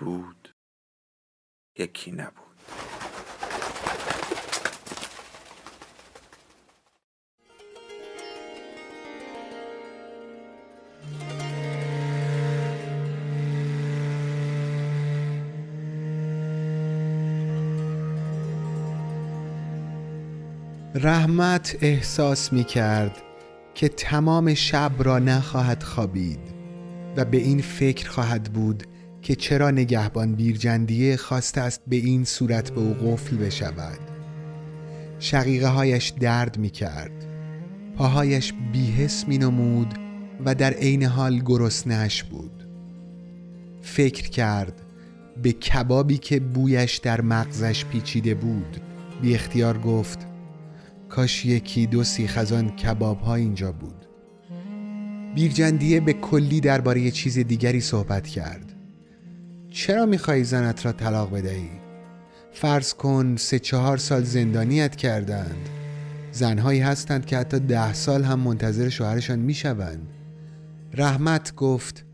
بود 0.00 0.54
یکی 1.78 2.12
نبود. 2.12 2.34
رحمت 20.94 21.76
احساس 21.80 22.52
می 22.52 22.64
کرد 22.64 23.22
که 23.74 23.88
تمام 23.88 24.54
شب 24.54 24.92
را 24.98 25.18
نخواهد 25.18 25.82
خوابید 25.82 26.40
و 27.16 27.24
به 27.24 27.36
این 27.36 27.62
فکر 27.62 28.10
خواهد 28.10 28.52
بود 28.52 28.86
که 29.22 29.34
چرا 29.34 29.70
نگهبان 29.70 30.34
بیرجندیه 30.34 31.16
خواسته 31.16 31.60
است 31.60 31.80
به 31.86 31.96
این 31.96 32.24
صورت 32.24 32.70
به 32.70 32.80
او 32.80 32.94
قفل 32.94 33.36
بشود. 33.36 33.98
شقیقه 35.18 35.68
هایش 35.68 36.08
درد 36.08 36.58
می 36.58 36.70
کرد 36.70 37.26
پاهایش 37.96 38.52
بیهس 38.72 39.28
می 39.28 39.38
نمود 39.38 39.94
و 40.44 40.54
در 40.54 40.72
عین 40.72 41.02
حال 41.02 41.38
گرسنش 41.38 42.22
بود. 42.22 42.66
فکر 43.82 44.30
کرد 44.30 44.82
به 45.42 45.52
کبابی 45.52 46.18
که 46.18 46.40
بویش 46.40 46.96
در 46.96 47.20
مغزش 47.20 47.84
پیچیده 47.84 48.34
بود 48.34 48.80
بی 49.22 49.34
اختیار 49.34 49.78
گفت 49.78 50.18
کاش 51.08 51.46
یکی 51.46 51.86
دو 51.86 52.04
سیخ 52.04 52.38
از 52.38 52.52
آن 52.52 52.70
کباب 52.70 53.20
ها 53.20 53.34
اینجا 53.34 53.72
بود. 53.72 54.06
بیرجندیه 55.34 56.00
به 56.00 56.12
کلی 56.12 56.60
درباره 56.60 57.10
چیز 57.10 57.38
دیگری 57.38 57.80
صحبت 57.80 58.26
کرد. 58.26 58.69
چرا 59.70 60.06
می‌خوای 60.06 60.44
زنت 60.44 60.86
را 60.86 60.92
طلاق 60.92 61.34
بدهی؟ 61.34 61.70
فرض 62.52 62.94
کن 62.94 63.36
سه 63.36 63.58
چهار 63.58 63.96
سال 63.96 64.24
زندانیت 64.24 64.96
کردند. 64.96 65.68
زنهایی 66.32 66.80
هستند 66.80 67.26
که 67.26 67.38
حتی 67.38 67.58
ده 67.58 67.92
سال 67.92 68.24
هم 68.24 68.40
منتظر 68.40 68.88
شوهرشان 68.88 69.38
می‌شوند. 69.38 70.08
رحمت 70.94 71.54
گفت 71.54 72.04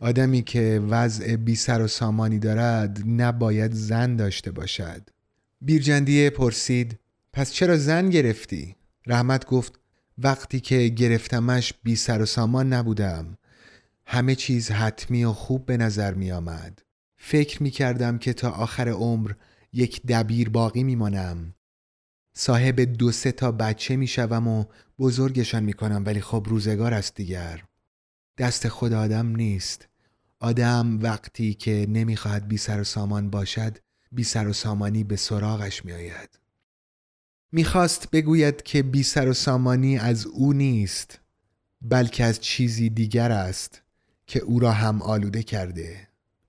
آدمی 0.00 0.42
که 0.42 0.82
وضع 0.88 1.36
بی 1.36 1.54
سر 1.54 1.82
و 1.82 1.88
سامانی 1.88 2.38
دارد 2.38 3.02
نباید 3.06 3.72
زن 3.72 4.16
داشته 4.16 4.50
باشد. 4.50 5.02
بیرجندیه 5.60 6.30
پرسید 6.30 6.98
پس 7.32 7.52
چرا 7.52 7.76
زن 7.76 8.10
گرفتی؟ 8.10 8.76
رحمت 9.06 9.46
گفت 9.46 9.72
وقتی 10.18 10.60
که 10.60 10.88
گرفتمش 10.88 11.74
بی 11.82 11.96
سر 11.96 12.22
و 12.22 12.26
سامان 12.26 12.72
نبودم. 12.72 13.38
همه 14.06 14.34
چیز 14.34 14.70
حتمی 14.70 15.24
و 15.24 15.32
خوب 15.32 15.66
به 15.66 15.76
نظر 15.76 16.14
می 16.14 16.32
آمد 16.32 16.82
فکر 17.28 17.62
می 17.62 17.70
کردم 17.70 18.18
که 18.18 18.32
تا 18.32 18.50
آخر 18.50 18.88
عمر 18.88 19.32
یک 19.72 20.02
دبیر 20.06 20.48
باقی 20.48 20.82
می 20.82 20.96
مانم. 20.96 21.54
صاحب 22.34 22.80
دو 22.80 23.12
سه 23.12 23.32
تا 23.32 23.52
بچه 23.52 23.96
می 23.96 24.06
شوم 24.06 24.48
و 24.48 24.64
بزرگشان 24.98 25.62
می 25.62 25.72
کنم 25.72 26.02
ولی 26.06 26.20
خب 26.20 26.46
روزگار 26.48 26.94
است 26.94 27.14
دیگر. 27.14 27.64
دست 28.38 28.68
خود 28.68 28.92
آدم 28.92 29.36
نیست. 29.36 29.88
آدم 30.40 30.98
وقتی 31.02 31.54
که 31.54 31.86
نمی‌خواهد 31.88 32.48
بی 32.48 32.56
سر 32.56 32.80
و 32.80 32.84
سامان 32.84 33.30
باشد 33.30 33.78
بی 34.12 34.24
سر 34.24 34.48
و 34.48 34.52
سامانی 34.52 35.04
به 35.04 35.16
سراغش 35.16 35.84
می 35.84 35.92
آید. 35.92 36.38
می‌خواست 37.52 38.10
بگوید 38.10 38.62
که 38.62 38.82
بی 38.82 39.02
سر 39.02 39.28
و 39.28 39.32
سامانی 39.32 39.98
از 39.98 40.26
او 40.26 40.52
نیست 40.52 41.20
بلکه 41.82 42.24
از 42.24 42.40
چیزی 42.40 42.90
دیگر 42.90 43.32
است 43.32 43.82
که 44.26 44.40
او 44.40 44.60
را 44.60 44.72
هم 44.72 45.02
آلوده 45.02 45.42
کرده 45.42 46.05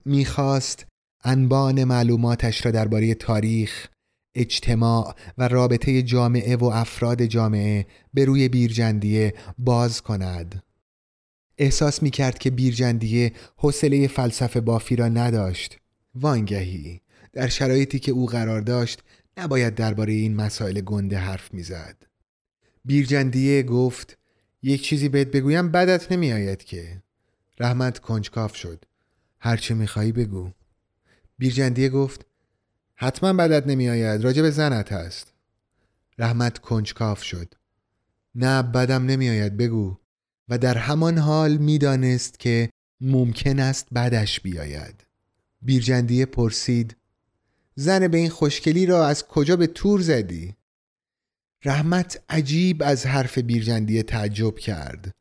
می‌خواست 0.07 0.85
انبان 1.23 1.84
معلوماتش 1.84 2.66
را 2.66 2.72
درباره 2.72 3.13
تاریخ، 3.13 3.88
اجتماع 4.35 5.16
و 5.38 5.47
رابطه 5.47 6.01
جامعه 6.01 6.56
و 6.56 6.66
افراد 6.66 7.25
جامعه 7.25 7.85
به 8.13 8.25
روی 8.25 8.50
بیرجندیه 8.50 9.34
باز 9.57 10.01
کند. 10.01 10.63
احساس 11.57 12.03
می 12.03 12.09
کرد 12.09 12.38
که 12.38 12.50
بیرجندیه 12.50 13.31
حوصله 13.57 14.07
فلسفه 14.07 14.62
بافی 14.62 14.95
را 14.95 15.07
نداشت. 15.07 15.79
وانگهی 16.16 17.01
در 17.34 17.47
شرایطی 17.47 18.00
که 18.00 18.12
او 18.12 18.25
قرار 18.25 18.62
داشت 18.62 19.03
نباید 19.38 19.75
درباره 19.75 20.13
این 20.13 20.35
مسائل 20.35 20.81
گنده 20.81 21.18
حرف 21.18 21.53
می‌زد. 21.53 21.95
بیرجندیه 22.85 23.63
گفت 23.63 24.18
یک 24.62 24.84
چیزی 24.84 25.09
بهت 25.09 25.28
بگویم 25.28 25.72
بدت 25.72 26.12
نمی 26.12 26.34
آید 26.34 26.63
که 26.63 27.01
رحمت 27.59 28.00
کنجکاف 28.00 28.56
شد 28.56 28.85
هرچه 29.47 29.74
میخوایی 29.74 30.12
بگو. 30.12 30.52
بیرجندیه 31.38 31.90
گفت 31.90 32.25
حتما 32.96 33.34
بدت 33.34 33.68
نمیآید 33.68 34.22
راجع 34.22 34.41
به 34.41 34.50
زنت 34.50 34.91
هست. 34.91 35.34
رحمت 36.18 36.58
کنجکاف 36.58 37.24
شد. 37.24 37.53
نه 38.36 38.62
بدم 38.63 39.06
نمیآید 39.06 39.57
بگو. 39.57 39.97
و 40.50 40.57
در 40.57 40.78
همان 40.78 41.18
حال 41.18 41.57
می‌دانست 41.57 42.40
که 42.40 42.69
ممکن 43.02 43.59
است 43.59 43.88
بدش 43.96 44.40
بیاید. 44.40 45.03
بیرجندیه 45.62 46.25
پرسید 46.25 46.96
زن 47.75 48.07
به 48.07 48.18
این 48.18 48.30
خوشکلی 48.30 48.86
را 48.86 49.07
از 49.07 49.28
کجا 49.28 49.56
به 49.56 49.68
تور 49.68 50.02
زدی؟ 50.02 50.56
رحمت 51.66 52.24
عجیب 52.30 52.84
از 52.84 53.06
حرف 53.06 53.38
بیرجندیه 53.38 54.03
تعجب 54.03 54.56
کرد. 54.56 55.17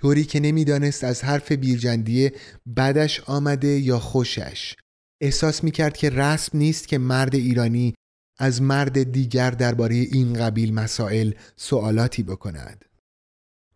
طوری 0.00 0.24
که 0.24 0.40
نمی‌دانست 0.40 1.04
از 1.04 1.24
حرف 1.24 1.52
بیرجندیه 1.52 2.32
بدش 2.76 3.20
آمده 3.20 3.68
یا 3.68 3.98
خوشش. 3.98 4.74
احساس 5.20 5.64
می‌کرد 5.64 5.96
که 5.96 6.10
رسم 6.10 6.58
نیست 6.58 6.88
که 6.88 6.98
مرد 6.98 7.34
ایرانی 7.34 7.94
از 8.38 8.62
مرد 8.62 9.12
دیگر 9.12 9.50
درباره 9.50 9.94
این 9.94 10.34
قبیل 10.34 10.74
مسائل 10.74 11.32
سوالاتی 11.56 12.22
بکند. 12.22 12.84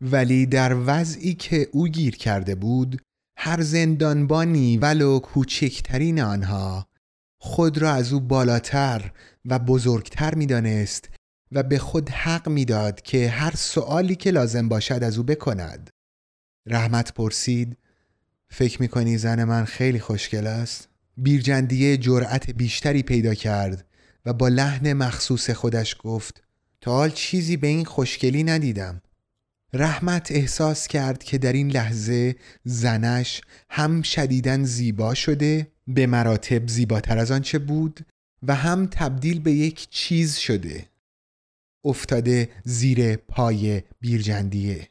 ولی 0.00 0.46
در 0.46 0.76
وضعی 0.86 1.34
که 1.34 1.68
او 1.72 1.88
گیر 1.88 2.16
کرده 2.16 2.54
بود 2.54 3.02
هر 3.38 3.60
زندانبانی 3.60 4.78
ولو 4.78 5.18
کوچکترین 5.18 6.20
آنها 6.20 6.86
خود 7.40 7.78
را 7.78 7.90
از 7.90 8.12
او 8.12 8.20
بالاتر 8.20 9.12
و 9.44 9.58
بزرگتر 9.58 10.34
می‌دانست 10.34 11.08
و 11.52 11.62
به 11.62 11.78
خود 11.78 12.08
حق 12.08 12.48
می‌داد 12.48 13.00
که 13.00 13.28
هر 13.28 13.54
سوالی 13.56 14.16
که 14.16 14.30
لازم 14.30 14.68
باشد 14.68 15.04
از 15.04 15.18
او 15.18 15.24
بکند. 15.24 15.90
رحمت 16.66 17.12
پرسید 17.14 17.76
فکر 18.48 18.82
می‌کنی 18.82 19.18
زن 19.18 19.44
من 19.44 19.64
خیلی 19.64 20.00
خوشگل 20.00 20.46
است؟ 20.46 20.88
بیرجندیه 21.16 21.96
جرأت 21.96 22.50
بیشتری 22.50 23.02
پیدا 23.02 23.34
کرد 23.34 23.86
و 24.26 24.32
با 24.32 24.48
لحن 24.48 24.92
مخصوص 24.92 25.50
خودش 25.50 25.96
گفت 25.98 26.42
تا 26.80 26.92
حال 26.92 27.10
چیزی 27.10 27.56
به 27.56 27.66
این 27.66 27.84
خوشگلی 27.84 28.44
ندیدم. 28.44 29.02
رحمت 29.72 30.32
احساس 30.32 30.88
کرد 30.88 31.24
که 31.24 31.38
در 31.38 31.52
این 31.52 31.70
لحظه 31.70 32.36
زنش 32.64 33.40
هم 33.70 34.02
شدیدن 34.02 34.64
زیبا 34.64 35.14
شده 35.14 35.72
به 35.86 36.06
مراتب 36.06 36.68
زیباتر 36.68 37.18
از 37.18 37.30
آنچه 37.30 37.58
بود 37.58 38.06
و 38.42 38.54
هم 38.54 38.86
تبدیل 38.86 39.40
به 39.40 39.52
یک 39.52 39.88
چیز 39.90 40.36
شده. 40.36 40.86
افتاده 41.84 42.48
زیر 42.64 43.16
پای 43.16 43.82
بیرجندیه. 44.00 44.88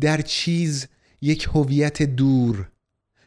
در 0.00 0.20
چیز 0.20 0.86
یک 1.20 1.48
هویت 1.54 2.02
دور 2.02 2.70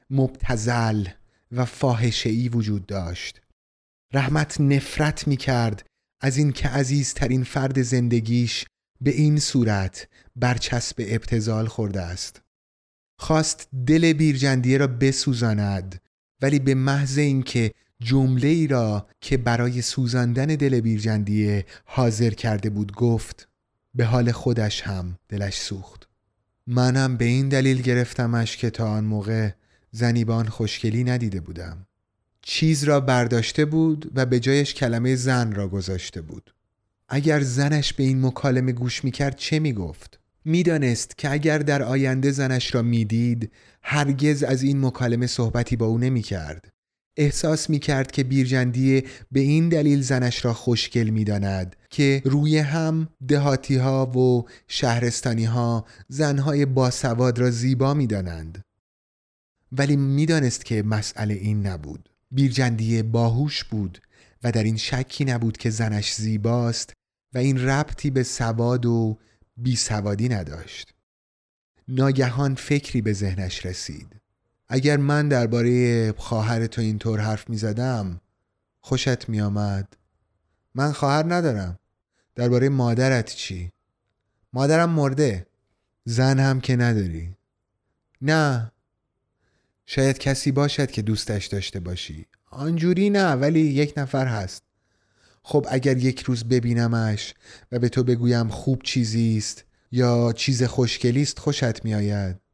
مبتزل 0.10 1.08
و 1.52 1.66
فاحشه‌ای 1.66 2.50
وجود 2.50 2.86
داشت. 2.86 3.42
رحمت 4.14 4.62
نفرت 4.62 5.28
می 5.28 5.38
کرد 5.38 5.86
از 6.22 6.38
این 6.38 6.52
که 6.52 6.68
عزیزترین 6.68 7.44
فرد 7.44 7.82
زندگیش 7.82 8.66
به 9.02 9.12
این 9.12 9.40
صورت 9.40 10.08
برچسب 10.36 10.96
ابتزال 11.08 11.68
خورده 11.68 12.02
است. 12.02 12.42
خواست 13.20 13.70
دل 13.88 14.14
بیرجندیه 14.14 14.78
را 14.78 14.88
بسوزاند 14.88 16.02
ولی 16.42 16.60
به 16.60 16.76
محض 16.76 17.18
اینکه 17.18 17.72
جمله 18.00 18.48
ای 18.48 18.68
را 18.68 19.08
که 19.22 19.38
برای 19.38 19.82
سوزاندن 19.82 20.46
دل 20.46 20.82
بیرجندیه 20.82 21.66
حاضر 21.86 22.30
کرده 22.30 22.70
بود 22.70 22.92
گفت 22.92 23.48
به 23.96 24.06
حال 24.06 24.32
خودش 24.32 24.82
هم 24.82 25.18
دلش 25.30 25.58
سوخت. 25.58 26.05
منم 26.68 27.18
به 27.18 27.26
این 27.26 27.50
دلیل 27.50 27.82
گرفتمش 27.82 28.58
که 28.58 28.70
تا 28.70 28.90
آن 28.90 29.04
موقع 29.04 29.50
زنی 29.92 30.26
به 30.26 30.34
آن 30.34 30.46
خوشگلی 30.46 31.04
ندیده 31.04 31.42
بودم 31.42 31.88
چیز 32.42 32.84
را 32.84 33.00
برداشته 33.00 33.66
بود 33.66 34.12
و 34.16 34.26
به 34.26 34.40
جایش 34.40 34.74
کلمه 34.74 35.16
زن 35.16 35.52
را 35.52 35.68
گذاشته 35.68 36.22
بود 36.22 36.54
اگر 37.10 37.42
زنش 37.42 37.94
به 37.94 38.04
این 38.04 38.26
مکالمه 38.26 38.72
گوش 38.72 39.04
می‌کرد 39.04 39.36
چه 39.36 39.60
می‌گفت؟ 39.60 40.20
می‌دانست 40.46 41.18
که 41.18 41.32
اگر 41.32 41.58
در 41.58 41.84
آینده 41.84 42.32
زنش 42.32 42.76
را 42.76 42.82
می‌دید 42.82 43.52
هرگز 43.82 44.44
از 44.44 44.64
این 44.64 44.86
مکالمه 44.86 45.28
صحبتی 45.28 45.76
با 45.76 45.86
او 45.86 45.98
نمی‌کرد. 45.98 46.75
احساس 47.18 47.70
می 47.70 47.80
کرد 47.80 48.12
که 48.12 48.24
بیرجندیه 48.24 49.04
به 49.32 49.40
این 49.40 49.70
دلیل 49.70 50.02
زنش 50.02 50.46
را 50.46 50.54
خوشگل 50.54 51.10
می 51.10 51.24
داند 51.24 51.76
که 51.90 52.22
روی 52.26 52.58
هم 52.58 53.08
دهاتی 53.28 53.76
ها 53.76 54.06
و 54.06 54.46
شهرستانی 54.68 55.46
ها 55.46 55.86
زنهای 56.08 56.66
باسواد 56.66 57.40
را 57.40 57.52
زیبا 57.52 57.94
می 57.94 58.08
دانند. 58.08 58.62
ولی 59.72 59.96
می‌دانست 59.96 60.66
که 60.66 60.84
مسئله 60.84 61.34
این 61.34 61.68
نبود. 61.68 62.10
بیرجندیه 62.32 63.04
باهوش 63.04 63.64
بود 63.64 64.02
و 64.44 64.52
در 64.52 64.64
این 64.64 64.78
شکی 64.78 65.26
نبود 65.26 65.58
که 65.58 65.70
زنش 65.70 66.14
زیباست 66.14 66.94
و 67.34 67.38
این 67.38 67.66
ربطی 67.66 68.10
به 68.10 68.24
سواد 68.24 68.86
و 68.86 69.18
بی 69.58 69.76
سوادی 69.76 70.30
نداشت. 70.30 70.94
ناگهان 71.88 72.56
فکری 72.56 73.02
به 73.02 73.14
ذهنش 73.14 73.66
رسید. 73.66 74.16
اگر 74.68 74.98
من 74.98 75.28
درباره 75.28 76.12
خواهر 76.12 76.68
تو 76.68 76.82
اینطور 76.82 77.20
حرف 77.20 77.50
می 77.50 77.58
زدم 77.58 78.22
خوشت 78.82 79.30
می 79.30 79.42
آمد 79.42 79.98
من 80.76 80.92
خواهر 80.92 81.34
ندارم. 81.34 81.80
درباره 82.36 82.70
مادرت 82.70 83.36
چی؟ 83.36 83.72
مادرم 84.54 84.90
مرده. 84.90 85.48
زن 86.06 86.40
هم 86.40 86.62
که 86.62 86.76
نداری. 86.76 87.36
نه. 88.22 88.72
شاید 89.86 90.18
کسی 90.18 90.52
باشد 90.52 90.92
که 90.92 91.02
دوستش 91.02 91.46
داشته 91.46 91.80
باشی. 91.80 92.26
آنجوری 92.52 93.10
نه 93.10 93.32
ولی 93.32 93.60
یک 93.60 93.94
نفر 93.98 94.26
هست. 94.26 94.64
خب 95.44 95.68
اگر 95.70 95.98
یک 95.98 96.22
روز 96.22 96.44
ببینمش 96.44 97.34
و 97.72 97.80
به 97.80 97.90
تو 97.90 98.04
بگویم 98.04 98.48
خوب 98.48 98.82
چیزی 98.84 99.38
است 99.38 99.64
یا 99.92 100.34
چیز 100.34 100.64
خوشگلی 100.64 101.22
است 101.22 101.40
خوشت 101.40 101.86
میآید. 101.86 102.45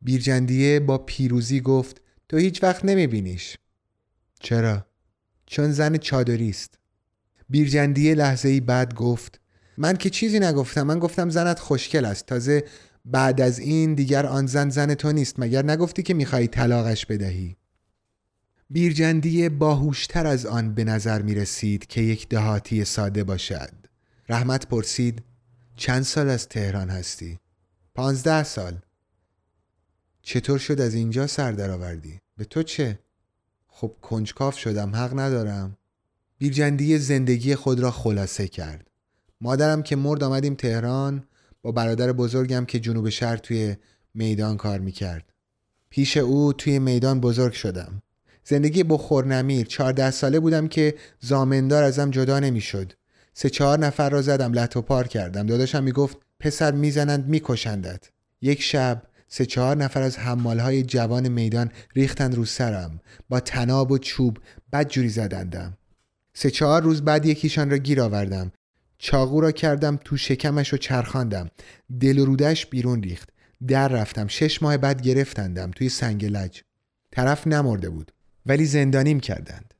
بیرجندیه 0.00 0.80
با 0.80 0.98
پیروزی 0.98 1.60
گفت 1.60 2.00
تو 2.28 2.36
هیچ 2.36 2.62
وقت 2.62 2.84
نمیبینیش. 2.84 3.56
چرا؟ 4.40 4.86
چون 5.46 5.72
زن 5.72 5.96
چادری 5.96 6.50
است. 6.50 6.78
بیرجندیه 7.48 8.14
لحظه 8.14 8.48
ای 8.48 8.60
بعد 8.60 8.94
گفت 8.94 9.40
من 9.76 9.96
که 9.96 10.10
چیزی 10.10 10.40
نگفتم 10.40 10.82
من 10.82 10.98
گفتم 10.98 11.30
زنت 11.30 11.58
خوشگل 11.58 12.04
است. 12.04 12.26
تازه 12.26 12.64
بعد 13.04 13.40
از 13.40 13.58
این 13.58 13.94
دیگر 13.94 14.26
آن 14.26 14.46
زن 14.46 14.68
زن 14.68 14.94
تو 14.94 15.12
نیست 15.12 15.34
مگر 15.38 15.64
نگفتی 15.64 16.02
که 16.02 16.14
میخوایی 16.14 16.48
طلاقش 16.48 17.06
بدهی؟ 17.06 17.56
بیرجندیه 18.70 19.48
باهوشتر 19.48 20.26
از 20.26 20.46
آن 20.46 20.74
به 20.74 20.84
نظر 20.84 21.22
می 21.22 21.34
رسید 21.34 21.86
که 21.86 22.00
یک 22.00 22.28
دهاتی 22.28 22.84
ساده 22.84 23.24
باشد. 23.24 23.72
رحمت 24.28 24.66
پرسید 24.66 25.22
چند 25.76 26.02
سال 26.02 26.28
از 26.28 26.48
تهران 26.48 26.90
هستی؟ 26.90 27.38
پانزده 27.94 28.42
سال. 28.42 28.78
چطور 30.28 30.58
شد 30.58 30.80
از 30.80 30.94
اینجا 30.94 31.26
سر 31.26 31.52
درآوردی؟ 31.52 32.20
به 32.36 32.44
تو 32.44 32.62
چه؟ 32.62 32.98
خب 33.68 33.92
کنجکاف 34.02 34.58
شدم 34.58 34.96
حق 34.96 35.18
ندارم. 35.18 35.76
بیرجندی 36.38 36.98
زندگی 36.98 37.54
خود 37.54 37.80
را 37.80 37.90
خلاصه 37.90 38.48
کرد. 38.48 38.90
مادرم 39.40 39.82
که 39.82 39.96
مرد 39.96 40.24
آمدیم 40.24 40.54
تهران 40.54 41.24
با 41.62 41.72
برادر 41.72 42.12
بزرگم 42.12 42.64
که 42.64 42.80
جنوب 42.80 43.08
شهر 43.08 43.36
توی 43.36 43.76
میدان 44.14 44.56
کار 44.56 44.78
می‌کرد. 44.78 45.32
پیش 45.90 46.16
او 46.16 46.52
توی 46.52 46.78
میدان 46.78 47.20
بزرگ 47.20 47.52
شدم. 47.52 48.02
زندگی 48.44 48.82
بخور 48.82 49.26
نمیر 49.26 49.66
چهارده 49.66 50.10
ساله 50.10 50.40
بودم 50.40 50.68
که 50.68 50.94
زامندار 51.20 51.82
ازم 51.82 52.10
جدا 52.10 52.38
نمی‌شد. 52.38 52.92
سه 53.34 53.50
چهار 53.50 53.78
نفر 53.78 54.10
را 54.10 54.22
زدم 54.22 54.52
لط 54.52 54.76
پار 54.76 55.08
کردم. 55.08 55.46
داداشم 55.46 55.82
می‌گفت 55.84 56.16
پسر 56.40 56.72
می‌زنند 56.72 57.28
میکشندت. 57.28 58.10
یک 58.40 58.62
شب 58.62 59.02
سه 59.28 59.46
چهار 59.46 59.76
نفر 59.76 60.02
از 60.02 60.18
حمالهای 60.18 60.82
جوان 60.82 61.28
میدان 61.28 61.70
ریختند 61.94 62.34
رو 62.34 62.44
سرم. 62.44 63.00
با 63.28 63.40
تناب 63.40 63.90
و 63.90 63.98
چوب 63.98 64.38
بد 64.72 64.88
جوری 64.88 65.08
زدندم. 65.08 65.78
سه 66.34 66.50
چهار 66.50 66.82
روز 66.82 67.02
بعد 67.02 67.26
یکیشان 67.26 67.70
را 67.70 67.76
گیر 67.76 68.00
آوردم. 68.00 68.52
چاقو 68.98 69.40
را 69.40 69.52
کردم 69.52 69.98
تو 70.04 70.16
شکمش 70.16 70.74
و 70.74 70.76
چرخاندم. 70.76 71.48
دل 72.00 72.18
و 72.18 72.24
رودش 72.24 72.66
بیرون 72.66 73.02
ریخت. 73.02 73.28
در 73.68 73.88
رفتم. 73.88 74.26
شش 74.26 74.62
ماه 74.62 74.76
بعد 74.76 75.02
گرفتندم 75.02 75.70
توی 75.70 75.88
سنگ 75.88 76.24
لج. 76.24 76.60
طرف 77.12 77.46
نمرده 77.46 77.90
بود 77.90 78.12
ولی 78.46 78.66
زندانیم 78.66 79.20
کردند. 79.20 79.74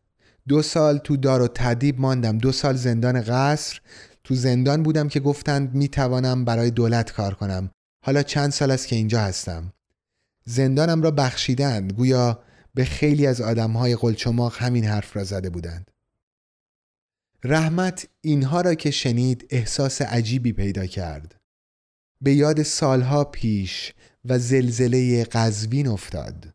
دو 0.49 0.63
سال 0.63 0.99
تو 0.99 1.17
دار 1.17 1.43
و 1.43 1.49
تدیب 1.55 2.01
ماندم. 2.01 2.39
دو 2.39 2.53
سال 2.53 2.77
زندان 2.77 3.21
قصر. 3.21 3.81
تو 4.25 4.35
زندان 4.35 4.83
بودم 4.83 5.09
که 5.09 5.21
گفتند 5.21 5.75
می‌توانم 5.75 6.45
برای 6.45 6.71
دولت 6.71 7.13
کار 7.13 7.35
کنم. 7.35 7.71
حالا 8.09 8.23
چند 8.23 8.51
سال 8.51 8.71
است 8.71 8.89
که 8.89 8.97
اینجا 8.97 9.21
هستم. 9.21 9.73
زندانم 10.45 11.03
را 11.03 11.11
بخشیدند. 11.11 11.93
گویا 11.93 12.43
به 12.75 12.85
خیلی 12.85 13.27
از 13.27 13.41
آدمهای 13.41 13.97
قلچماق 13.97 14.57
همین 14.59 14.85
حرف 14.85 15.17
را 15.17 15.25
زده 15.25 15.51
بودند. 15.51 15.91
رحمت 17.45 18.09
اینها 18.21 18.61
را 18.61 18.75
که 18.75 18.91
شنید 18.91 19.47
احساس 19.51 20.03
عجیبی 20.03 20.53
پیدا 20.53 20.87
کرد. 20.87 21.35
به 22.21 22.35
یاد 22.35 22.63
سالها 22.63 23.25
پیش 23.25 23.93
و 24.25 24.39
زلزله 24.39 25.25
قزوین 25.25 25.87
افتاد. 25.89 26.55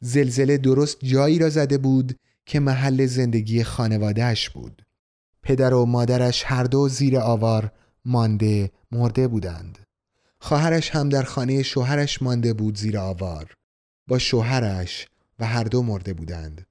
زلزله 0.00 0.58
درست 0.58 1.04
جایی 1.04 1.38
را 1.38 1.50
زده 1.50 1.78
بود 1.78 2.18
که 2.46 2.60
محل 2.60 3.06
زندگی 3.06 3.64
خانوادهش 3.64 4.48
بود. 4.48 4.82
پدر 5.42 5.74
و 5.74 5.86
مادرش 5.86 6.44
هر 6.46 6.64
دو 6.64 6.88
زیر 6.88 7.18
آوار 7.18 7.72
مانده 8.04 8.70
مرده 8.92 9.28
بودند. 9.28 9.83
خواهرش 10.44 10.90
هم 10.90 11.08
در 11.08 11.22
خانه 11.22 11.62
شوهرش 11.62 12.22
مانده 12.22 12.52
بود 12.52 12.78
زیر 12.78 12.98
آوار. 12.98 13.54
با 14.08 14.18
شوهرش 14.18 15.08
و 15.38 15.46
هر 15.46 15.64
دو 15.64 15.82
مرده 15.82 16.12
بودند. 16.12 16.66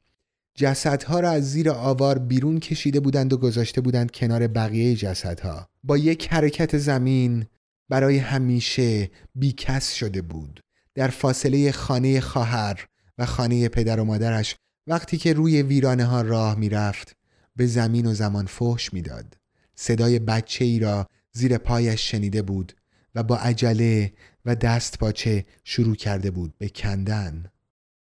جسدها 0.56 1.20
را 1.20 1.30
از 1.30 1.52
زیر 1.52 1.70
آوار 1.70 2.20
بیرون 2.20 2.60
کشیده 2.60 3.00
بودند 3.00 3.34
و 3.34 3.38
گذاشته 3.38 3.81
بودند 3.81 4.12
کنار 4.12 4.48
بقیه 4.48 4.96
جسدها. 4.96 5.68
با 5.84 5.98
یک 5.98 6.27
حرکت 6.34 6.77
زمین 6.77 7.46
برای 7.89 8.18
همیشه 8.18 9.12
بیکس 9.36 9.94
شده 9.94 10.22
بود. 10.22 10.60
در 10.96 11.08
فاصله 11.08 11.72
خانه 11.72 12.22
خواهر 12.22 12.86
و 13.18 13.25
خانه 13.25 13.70
پدر 13.70 14.00
و 14.00 14.06
مادرش 14.06 14.56
وقتی 14.88 15.18
که 15.18 15.34
روی 15.34 15.62
ویرانه 15.62 16.06
ها 16.06 16.22
راه 16.22 16.56
می‌رفت 16.56 17.15
به 17.56 17.68
زمین 17.68 18.06
و 18.06 18.13
زمان 18.13 18.46
فحش 18.46 18.94
می‌داد. 18.94 19.38
صدای 19.75 20.20
بچه 20.20 20.65
ای 20.65 20.80
را 20.80 21.08
زیر 21.32 21.58
پایش 21.58 22.12
شنیده 22.12 22.42
بود 22.42 22.74
و 23.15 23.24
با 23.24 23.38
عجله 23.38 24.13
و 24.46 24.55
دست 24.55 24.98
پاچه 24.98 25.46
شروع 25.63 25.96
کرده 25.96 26.32
بود 26.32 26.53
به 26.58 26.70
کندن. 26.70 27.46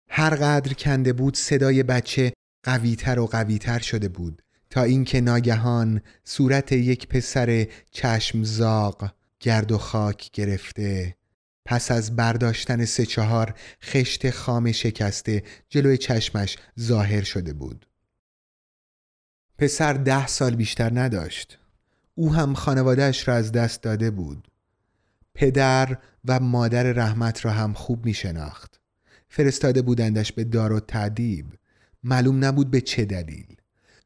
هر 0.10 0.36
قدر 0.36 0.74
کنده 0.74 1.14
بود 1.14 1.38
صدای 1.38 1.84
بچه 1.84 2.34
قویتر 2.64 3.20
و 3.20 3.26
قویتر 3.26 3.80
شده 3.80 4.08
بود 4.08 4.42
تا 4.70 4.84
اینکه 4.84 5.22
ناگهان 5.22 6.02
صورت 6.24 6.72
یک 6.72 7.08
پسر 7.08 7.68
چشم 7.92 8.44
زاق 8.44 9.14
گرد 9.40 9.72
و 9.72 9.78
خاک 9.78 10.32
گرفته. 10.32 11.16
پس 11.66 11.92
از 11.92 12.16
برداشتن 12.16 12.86
سه 12.86 13.06
چهار 13.06 13.54
خشت 13.84 14.30
خام 14.30 14.72
شکسته 14.72 15.44
جلوی 15.70 15.98
چشمش 15.98 16.58
ظاهر 16.80 17.24
شده 17.24 17.54
بود. 17.54 17.88
پسر 19.58 19.94
ده 19.94 20.28
سال 20.28 20.56
بیشتر 20.56 21.00
نداشت. 21.00 21.60
او 22.16 22.34
هم 22.34 22.54
خانوادهش 22.54 23.28
را 23.28 23.36
از 23.36 23.52
دست 23.52 23.82
داده 23.82 24.12
بود. 24.12 24.48
پدر 25.38 25.98
و 26.26 26.40
مادر 26.40 26.84
رحمت 26.84 27.46
را 27.46 27.52
هم 27.52 27.74
خوب 27.74 28.06
می 28.06 28.14
شناخت 28.14 28.80
فرستاده 29.30 29.82
بودندش 29.82 30.32
به 30.32 30.44
دار 30.44 30.74
و 30.74 30.80
تعدیب 30.80 31.46
معلوم 32.04 32.46
نبود 32.46 32.72
به 32.72 32.82
چه 32.82 33.06
دلیل. 33.06 33.56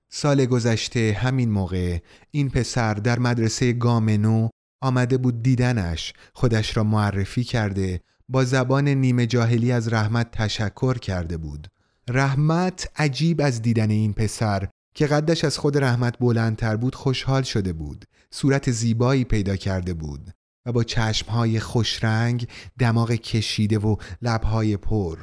سال 0.09 0.45
گذشته 0.45 1.17
همین 1.19 1.51
موقع 1.51 1.97
این 2.31 2.49
پسر 2.49 2.93
در 2.93 3.19
مدرسه 3.19 3.73
گامنو 3.73 4.49
آمده 4.81 5.17
بود 5.17 5.43
دیدنش. 5.43 6.13
خودش 6.33 6.77
را 6.77 6.83
معرفی 6.83 7.43
کرده 7.43 8.01
با 8.29 8.43
زبان 8.43 8.87
نیمه 8.87 9.25
جاهلی 9.25 9.71
از 9.71 9.93
رحمت 9.93 10.31
تشکر 10.31 10.97
کرده 10.97 11.37
بود. 11.37 11.67
رحمت 12.09 12.89
عجیب 12.95 13.41
از 13.41 13.61
دیدن 13.61 13.89
این 13.89 14.13
پسر 14.13 14.67
که 14.95 15.07
قدش 15.07 15.43
از 15.43 15.57
خود 15.57 15.77
رحمت 15.77 16.19
بلندتر 16.19 16.75
بود 16.75 16.95
خوشحال 16.95 17.43
شده 17.43 17.73
بود. 17.73 18.05
صورت 18.31 18.71
زیبایی 18.71 19.23
پیدا 19.23 19.55
کرده 19.55 19.93
بود. 19.93 20.31
و 20.65 20.71
با 20.71 20.83
چشمهای 20.83 21.59
خوشرنگ 21.59 22.47
دماغ 22.79 23.11
کشیده 23.11 23.79
و 23.79 23.95
لبهای 24.21 24.77
پر. 24.77 25.19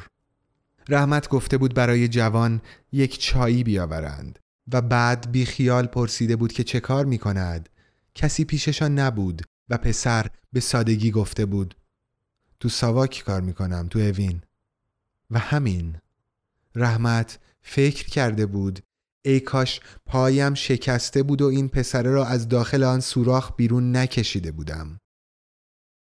رحمت 0.88 1.28
گفته 1.28 1.58
بود 1.58 1.74
برای 1.74 2.08
جوان 2.08 2.60
یک 2.92 3.20
چایی 3.20 3.64
بیاورند 3.64 4.38
و 4.72 4.80
بعد 4.80 5.32
بی 5.32 5.44
خیال 5.44 5.86
پرسیده 5.86 6.36
بود 6.36 6.52
که 6.52 6.64
چه 6.64 6.80
کار 6.80 7.04
می 7.04 7.18
کند 7.18 7.68
کسی 8.14 8.44
پیششان 8.44 8.98
نبود 8.98 9.42
و 9.68 9.78
پسر 9.78 10.26
به 10.52 10.60
سادگی 10.60 11.10
گفته 11.10 11.46
بود 11.46 11.74
تو 12.60 12.68
ساواک 12.68 13.22
کار 13.26 13.40
می‌کنم 13.40 13.88
تو 13.88 13.98
اوین. 13.98 14.42
و 15.30 15.38
همین. 15.38 15.96
رحمت 16.74 17.38
فکر 17.62 18.06
کرده 18.06 18.46
بود 18.46 18.80
ای 19.24 19.40
کاش 19.40 19.80
پایم 20.06 20.54
شکسته 20.54 21.22
بود 21.22 21.42
و 21.42 21.46
این 21.46 21.68
پسره 21.68 22.10
را 22.10 22.26
از 22.26 22.48
داخل 22.48 22.84
آن 22.84 23.00
سوراخ 23.00 23.56
بیرون 23.56 23.96
نکشیده 23.96 24.52
بودم. 24.52 24.98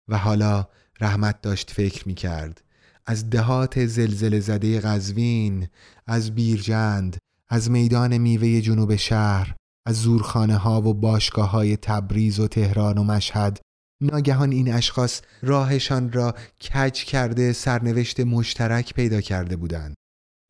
و 0.08 0.18
حالا 0.18 0.68
رحمت 1.02 1.42
داشت 1.42 1.72
فکر 1.72 2.08
می 2.08 2.14
کرد 2.14 2.62
از 3.06 3.30
دهات 3.30 3.86
زلزله 3.86 4.40
زده 4.40 4.80
قزوین 4.80 5.68
از 6.08 6.36
بیرجند 6.36 7.18
از 7.50 7.72
میدان 7.72 8.18
میوه 8.18 8.62
جنوب 8.62 8.96
شهر 8.96 9.56
از 9.86 9.96
زورخانه 9.96 10.58
ها 10.58 10.82
و 10.82 10.94
باشگاه 10.94 11.50
های 11.50 11.78
تبریز 11.78 12.40
و 12.40 12.48
تهران 12.48 12.98
و 12.98 13.04
مشهد 13.04 13.60
ناگهان 14.02 14.52
این 14.52 14.74
اشخاص 14.74 15.22
راهشان 15.42 16.12
را 16.12 16.36
کج 16.62 17.04
کرده 17.04 17.54
سرنوشت 17.54 18.20
مشترک 18.20 18.94
پیدا 18.94 19.22
کرده 19.22 19.56
بودند. 19.56 19.96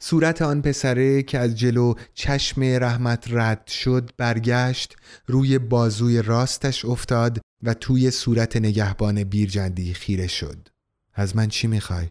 صورت 0.04 0.42
آن 0.42 0.62
پسره 0.62 1.24
که 1.24 1.40
از 1.40 1.60
جلو 1.60 1.94
چشم 2.14 2.64
رحمت 2.64 3.26
رد 3.30 3.68
شد 3.68 4.12
برگشت 4.18 4.96
روی 5.28 5.60
بازوی 5.60 6.22
راستش 6.22 6.86
افتاد 6.86 7.42
و 7.65 7.74
توی 7.74 8.12
صورت 8.12 8.55
نگهبان 8.55 9.24
بیرجندی 9.24 9.93
خیره 9.93 10.27
شد. 10.27 10.67
از 11.13 11.36
من 11.36 11.48
چی 11.48 11.67
می‌خوای؟ 11.67 12.07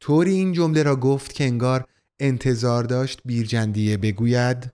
طوری 0.00 0.32
این 0.32 0.52
جمله 0.52 0.82
را 0.82 0.96
گفت 0.96 1.32
که 1.32 1.44
انگار 1.44 1.84
انتظار 2.20 2.84
داشت 2.84 3.20
بیرجندیه 3.24 3.96
بگوید 3.96 4.72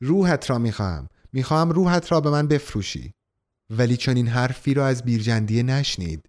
روحت 0.00 0.50
را 0.50 0.58
می‌خواهم. 0.58 1.08
می‌خواهم 1.32 1.70
روحت 1.70 2.12
را 2.12 2.20
به 2.20 2.30
من 2.30 2.48
بفروشی. 2.48 3.12
ولی 3.70 3.96
چون 3.96 4.16
این 4.16 4.28
حرفی 4.28 4.74
را 4.74 4.86
از 4.86 5.02
بیرجندیه 5.02 5.62
نشنید. 5.62 6.28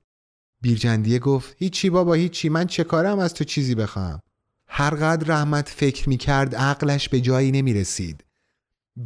بیرجندیه 0.62 1.20
گفت 1.20 1.56
هیچی 1.60 1.90
بابا 1.90 2.14
هیچی. 2.14 2.50
من 2.50 2.68
چه 2.68 2.84
کارم؟ 2.84 3.20
از 3.20 3.34
تو 3.34 3.44
چیزی 3.44 3.76
بخوام 3.76 4.20
هرقدر 4.68 5.28
رحمت 5.28 5.70
فکر 5.70 6.10
می‌کرد 6.10 6.56
عقلش 6.56 7.10
به 7.10 7.22
جایی 7.22 7.52
نمی 7.52 7.74
رسید 7.74 8.24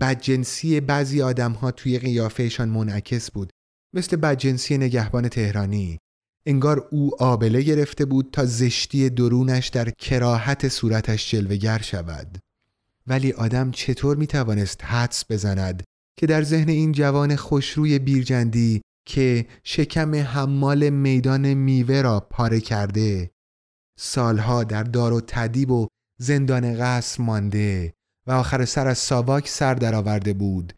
بدجنسی 0.01 0.79
بعضی 0.79 1.21
آدم 1.21 1.51
ها 1.51 1.71
توی 1.71 1.99
قیافهشان 1.99 2.69
منعکس 2.69 3.31
بود. 3.31 3.53
مثل 3.93 4.15
بدجنسی 4.15 4.77
نگهبان 4.77 5.29
تهرانی. 5.29 5.99
انگار 6.45 6.87
او 6.91 7.23
آبله 7.23 7.61
گرفته 7.61 8.05
بود 8.05 8.29
تا 8.31 8.45
زشتی 8.45 9.09
درونش 9.09 9.67
در 9.67 9.89
کراهت 9.89 10.67
صورتش 10.67 11.31
جلوگر 11.31 11.81
شود. 11.81 12.37
ولی 13.07 13.31
آدم 13.31 13.71
چطور 13.71 14.17
می 14.17 14.27
توانست 14.27 14.83
حدس 14.83 15.23
بزند 15.29 15.83
که 16.17 16.27
در 16.27 16.43
ذهن 16.43 16.69
این 16.69 16.91
جوان 16.91 17.35
خوشروی 17.35 17.99
بیرجندی 17.99 18.81
که 19.05 19.45
شکم 19.63 20.15
حمال 20.15 20.89
میدان 20.89 21.53
میوه 21.53 22.01
را 22.01 22.19
پاره 22.19 22.59
کرده 22.59 23.31
سالها 23.99 24.63
در 24.63 24.83
دار 24.83 25.13
و 25.13 25.21
تدیب 25.21 25.71
و 25.71 25.87
زندان 26.19 26.77
قصر 26.77 27.23
مانده 27.23 27.93
و 28.27 28.31
آخر 28.31 28.65
سر 28.65 28.87
از 28.87 28.97
ساواک 28.97 29.47
سر 29.47 29.73
درآورده 29.73 30.33
بود. 30.33 30.73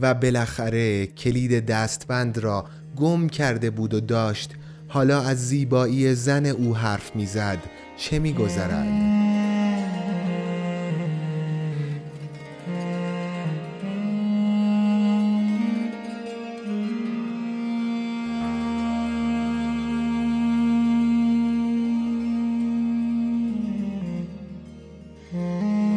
و 0.00 0.14
بالاخره 0.14 1.06
کلید 1.06 1.66
دستبند 1.66 2.38
را 2.38 2.64
گم 2.96 3.28
کرده 3.28 3.70
بود 3.70 3.94
و 3.94 4.00
داشت 4.00 4.50
حالا 4.88 5.22
از 5.22 5.48
زیبایی 5.48 6.14
زن 6.14 6.46
او 6.46 6.76
حرف 6.76 7.16
می‌زد. 7.16 7.58
چه 7.96 8.18
میگذرد؟ 8.18 9.22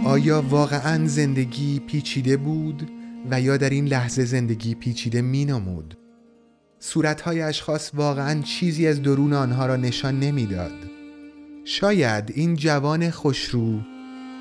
آیا 0.06 0.42
واقعا 0.42 1.08
زندگی 1.08 1.80
پیچیده 1.80 2.38
بود؟ 2.38 2.90
و 3.32 3.42
یا 3.42 3.58
در 3.58 3.70
این 3.70 3.86
لحظه 3.86 4.26
زندگی 4.26 4.76
پیچیده 4.76 5.22
می 5.22 5.46
نمود؟ 5.46 5.98
صورتهای 6.80 7.42
اشخاص 7.42 7.92
واقعا 7.94 8.42
چیزی 8.42 8.88
از 8.88 9.02
درون 9.02 9.34
آنها 9.34 9.66
را 9.66 9.76
نشان 9.76 10.20
نمی‌داد. 10.20 10.72
شاید 11.66 12.32
این 12.36 12.56
جوان 12.56 13.10
خوشرو 13.10 13.80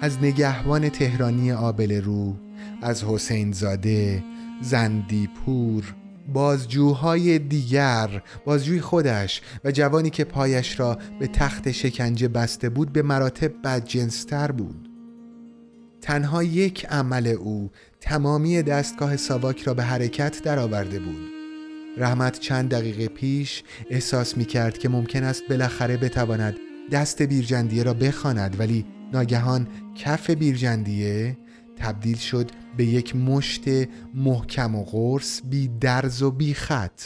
از 0.01 0.19
نگهبان 0.19 0.89
تهرانی 0.89 1.53
آبل 1.53 2.03
رو 2.03 2.37
از 2.83 3.05
حسین 3.05 3.53
زاده 3.53 4.25
زندیپور 4.63 5.95
بازجوهای 6.33 7.39
دیگر 7.39 8.23
بازجوی 8.45 8.81
خودش 8.81 9.43
و 9.65 9.73
جوانی 9.73 10.11
که 10.11 10.25
پایش 10.25 10.81
را 10.81 10.99
به 11.21 11.27
تخت 11.27 11.71
شکنجه 11.71 12.29
بسته 12.29 12.69
بود 12.69 12.93
به 12.93 13.03
مراتب 13.03 13.53
بدجنستر 13.65 14.53
بود 14.53 14.94
تنها 16.05 16.43
یک 16.43 16.87
عمل 16.87 17.27
او 17.27 17.71
تمامی 18.01 18.63
دستگاه 18.63 19.17
ساواک 19.17 19.63
را 19.63 19.75
به 19.75 19.83
حرکت 19.83 20.43
درآورده 20.43 20.99
بود. 20.99 21.31
رحمت 21.97 22.41
چند 22.41 22.71
دقیقه 22.71 23.09
پیش 23.09 23.63
احساس 23.91 24.37
می 24.37 24.45
کرد 24.45 24.79
که 24.79 24.89
ممکن 24.89 25.25
است 25.25 25.43
بالاخره 25.49 25.97
بتواند 25.97 26.57
دست 26.91 27.23
بیرجندیه 27.23 27.83
را 27.83 27.95
بخواند 27.95 28.61
ولی 28.61 28.87
ناگهان 29.13 29.69
کف 29.95 30.31
بیرجندیه 30.31 31.39
تبدیل 31.77 32.17
شد 32.17 32.51
به 32.77 32.85
یک 32.85 33.17
مشت 33.17 33.65
محکم 34.15 34.75
و 34.75 34.85
قرص 34.85 35.41
بی 35.45 35.71
درز 35.81 36.23
و 36.23 36.31
بی 36.31 36.55
خط. 36.55 37.03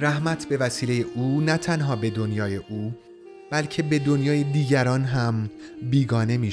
رحمت 0.00 0.48
به 0.48 0.56
وسیله 0.56 1.04
او 1.14 1.40
نه 1.40 1.56
تنها 1.56 1.96
به 1.96 2.10
دنیای 2.10 2.56
او 2.56 2.94
بلکه 3.50 3.82
به 3.82 3.98
دنیای 3.98 4.44
دیگران 4.44 5.04
هم 5.04 5.50
بیگانه 5.90 6.36
می 6.36 6.50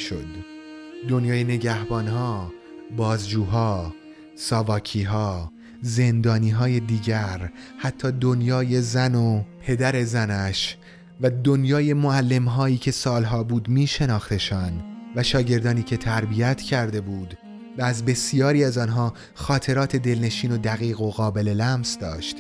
دنیای 1.09 1.43
نگهبانها، 1.43 2.51
بازجوها، 2.97 3.93
ساواکیها، 4.35 5.51
زندانی 5.81 6.49
های 6.49 6.79
دیگر 6.79 7.51
حتی 7.77 8.11
دنیای 8.11 8.81
زن 8.81 9.15
و 9.15 9.43
پدر 9.61 10.03
زنش 10.03 10.77
و 11.21 11.29
دنیای 11.29 11.93
معلم 11.93 12.45
هایی 12.45 12.77
که 12.77 12.91
سالها 12.91 13.43
بود 13.43 13.69
می 13.69 13.87
شناختشان 13.87 14.83
و 15.15 15.23
شاگردانی 15.23 15.83
که 15.83 15.97
تربیت 15.97 16.61
کرده 16.61 17.01
بود 17.01 17.37
و 17.77 17.83
از 17.83 18.05
بسیاری 18.05 18.63
از 18.63 18.77
آنها 18.77 19.13
خاطرات 19.33 19.95
دلنشین 19.95 20.51
و 20.51 20.57
دقیق 20.57 21.01
و 21.01 21.11
قابل 21.11 21.47
لمس 21.47 21.97
داشت. 21.97 22.37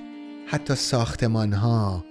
حتی 0.47 0.75
ساختمان 0.75 1.53
ها، 1.53 2.05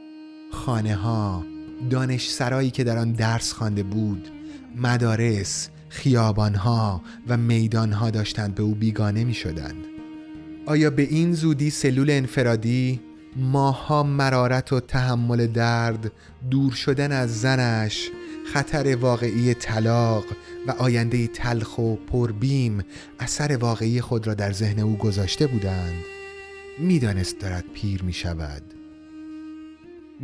خانه 0.53 0.95
ها، 0.95 1.45
دانش 1.91 2.31
سرایی 2.31 2.71
که 2.71 2.85
در 2.85 2.99
آن 2.99 3.13
درس 3.13 3.53
خوانده 3.53 3.83
بود، 3.83 4.29
مدارس، 4.77 5.69
خیابانها 5.93 7.03
و 7.29 7.37
میدانها 7.37 8.11
داشتند 8.11 8.55
به 8.55 8.63
او 8.63 8.75
بیگانه 8.75 9.25
می 9.25 9.35
شدند. 9.35 9.85
آیا 10.67 10.91
به 10.91 11.03
این 11.03 11.33
زودی 11.33 11.71
سلول 11.71 12.11
انفرادی 12.11 13.01
ماها 13.37 14.03
مرارت 14.03 14.73
و 14.73 14.81
تحمل 14.81 15.47
درد 15.47 16.13
دور 16.51 16.73
شدن 16.73 17.13
از 17.13 17.41
زنش 17.41 18.11
خطر 18.53 18.97
واقعی 18.97 19.55
طلاق 19.55 20.25
و 20.67 20.71
آینده 20.71 21.27
تلخ 21.27 21.79
و 21.79 21.97
پربیم 21.97 22.85
اثر 23.21 23.57
واقعی 23.57 24.01
خود 24.01 24.27
را 24.27 24.35
در 24.35 24.53
ذهن 24.53 24.79
او 24.79 24.97
گذاشته 24.97 25.47
بودند؟ 25.47 26.05
می‌دانست 26.79 27.41
دارد 27.41 27.65
پیر 27.75 28.03
می 28.03 28.13
شود 28.13 28.63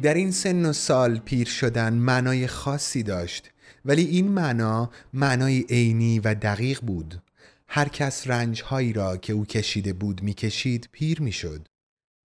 در 0.02 0.14
این 0.14 0.30
سن 0.30 0.66
و 0.66 0.72
سال 0.72 1.18
پیر 1.18 1.46
شدن 1.46 1.94
معنای 1.94 2.46
خاصی 2.46 3.02
داشت. 3.02 3.50
ولی 3.84 4.04
این 4.04 4.28
معنا 4.28 4.90
معنای 5.12 5.60
عینی 5.60 6.18
و 6.18 6.34
دقیق 6.34 6.80
بود. 6.80 7.22
هر 7.68 7.88
کس 7.88 8.26
رنجهایی 8.26 8.92
را 8.92 9.16
که 9.16 9.32
او 9.32 9.44
کشیده 9.44 9.92
بود 9.92 10.22
می‌کشید 10.22 10.88
پیر 10.92 11.22
می‌شد. 11.22 11.68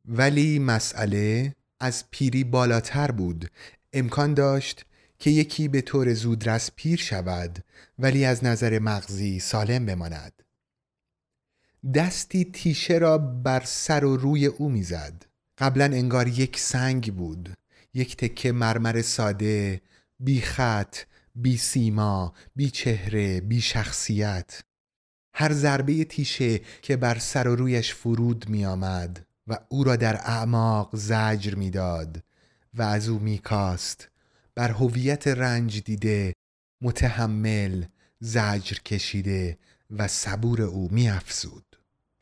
ولی 0.06 0.60
مسئله 0.60 1.56
از 1.80 2.04
پیری 2.12 2.44
بالاتر 2.44 3.12
بود. 3.12 3.52
امکان 3.94 4.34
داشت 4.34 4.86
که 5.20 5.30
یکی 5.30 5.68
به 5.68 5.82
طور 5.82 6.14
زودرس 6.14 6.70
پیر 6.76 7.00
شود 7.00 7.60
ولی 8.00 8.26
از 8.26 8.44
نظر 8.44 8.80
مغزی 8.80 9.40
سالم 9.40 9.86
بماند. 9.86 10.44
دستی 11.94 12.46
تیشه 12.46 12.98
را 12.98 13.18
بر 13.18 13.64
سر 13.66 14.06
و 14.06 14.18
روی 14.18 14.46
او 14.46 14.70
می‌زد. 14.70 15.26
قبلا 15.58 15.86
انگار 15.86 16.28
یک 16.28 16.60
سنگ 16.60 17.14
بود. 17.14 17.54
یک 17.94 18.18
تکه 18.18 18.52
مرمر 18.52 19.02
ساده 19.02 19.82
بی 20.20 20.42
خط 20.42 20.98
بی 21.36 21.58
سیما 21.58 22.34
بی 22.56 22.70
چهره 22.70 23.42
بی 23.42 23.62
شخصیت. 23.62 24.62
هر 25.36 25.54
ضربه 25.54 26.04
تیشه 26.04 26.62
که 26.82 26.98
بر 26.98 27.20
سر 27.20 27.48
و 27.48 27.56
رویش 27.56 27.94
فرود 27.94 28.50
می 28.50 28.66
آمد 28.66 29.26
و 29.48 29.60
او 29.70 29.84
را 29.84 29.96
در 29.96 30.16
اعماق 30.16 30.96
زجر 30.96 31.56
می‌داد 31.56 32.24
و 32.74 32.82
از 32.82 33.10
او 33.10 33.20
میکاست 33.20 34.10
بر 34.56 34.72
هویت 34.72 35.28
رنج 35.28 35.84
دیده 35.84 36.34
متحمل 36.82 37.86
زجر 38.20 38.78
کشیده 38.78 39.58
و 39.90 40.08
صبور 40.08 40.62
او 40.62 40.90
میافزود. 40.92 41.80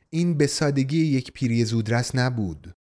این 0.10 0.38
به 0.38 0.48
سادگی 0.48 1.06
یک 1.06 1.32
پیری 1.32 1.66
زودرس 1.66 2.16
نبود. 2.16 2.76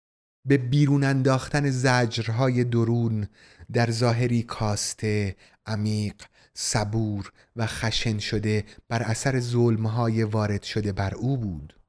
به 0.46 0.58
بیرون 0.58 1.04
انداختن 1.04 1.70
زجرهای 1.70 2.64
درون 2.64 3.28
در 3.74 3.92
ظاهری 3.92 4.44
کاسته 4.44 5.36
عمیق 5.66 6.16
صبور 6.54 7.32
و 7.56 7.68
خشن 7.68 8.20
شده 8.20 8.64
بر 8.88 9.04
اثر 9.04 9.40
ظلمهای 9.40 10.24
وارد 10.24 10.64
شده 10.64 10.92
بر 10.92 11.16
او 11.16 11.38
بود 11.38 11.80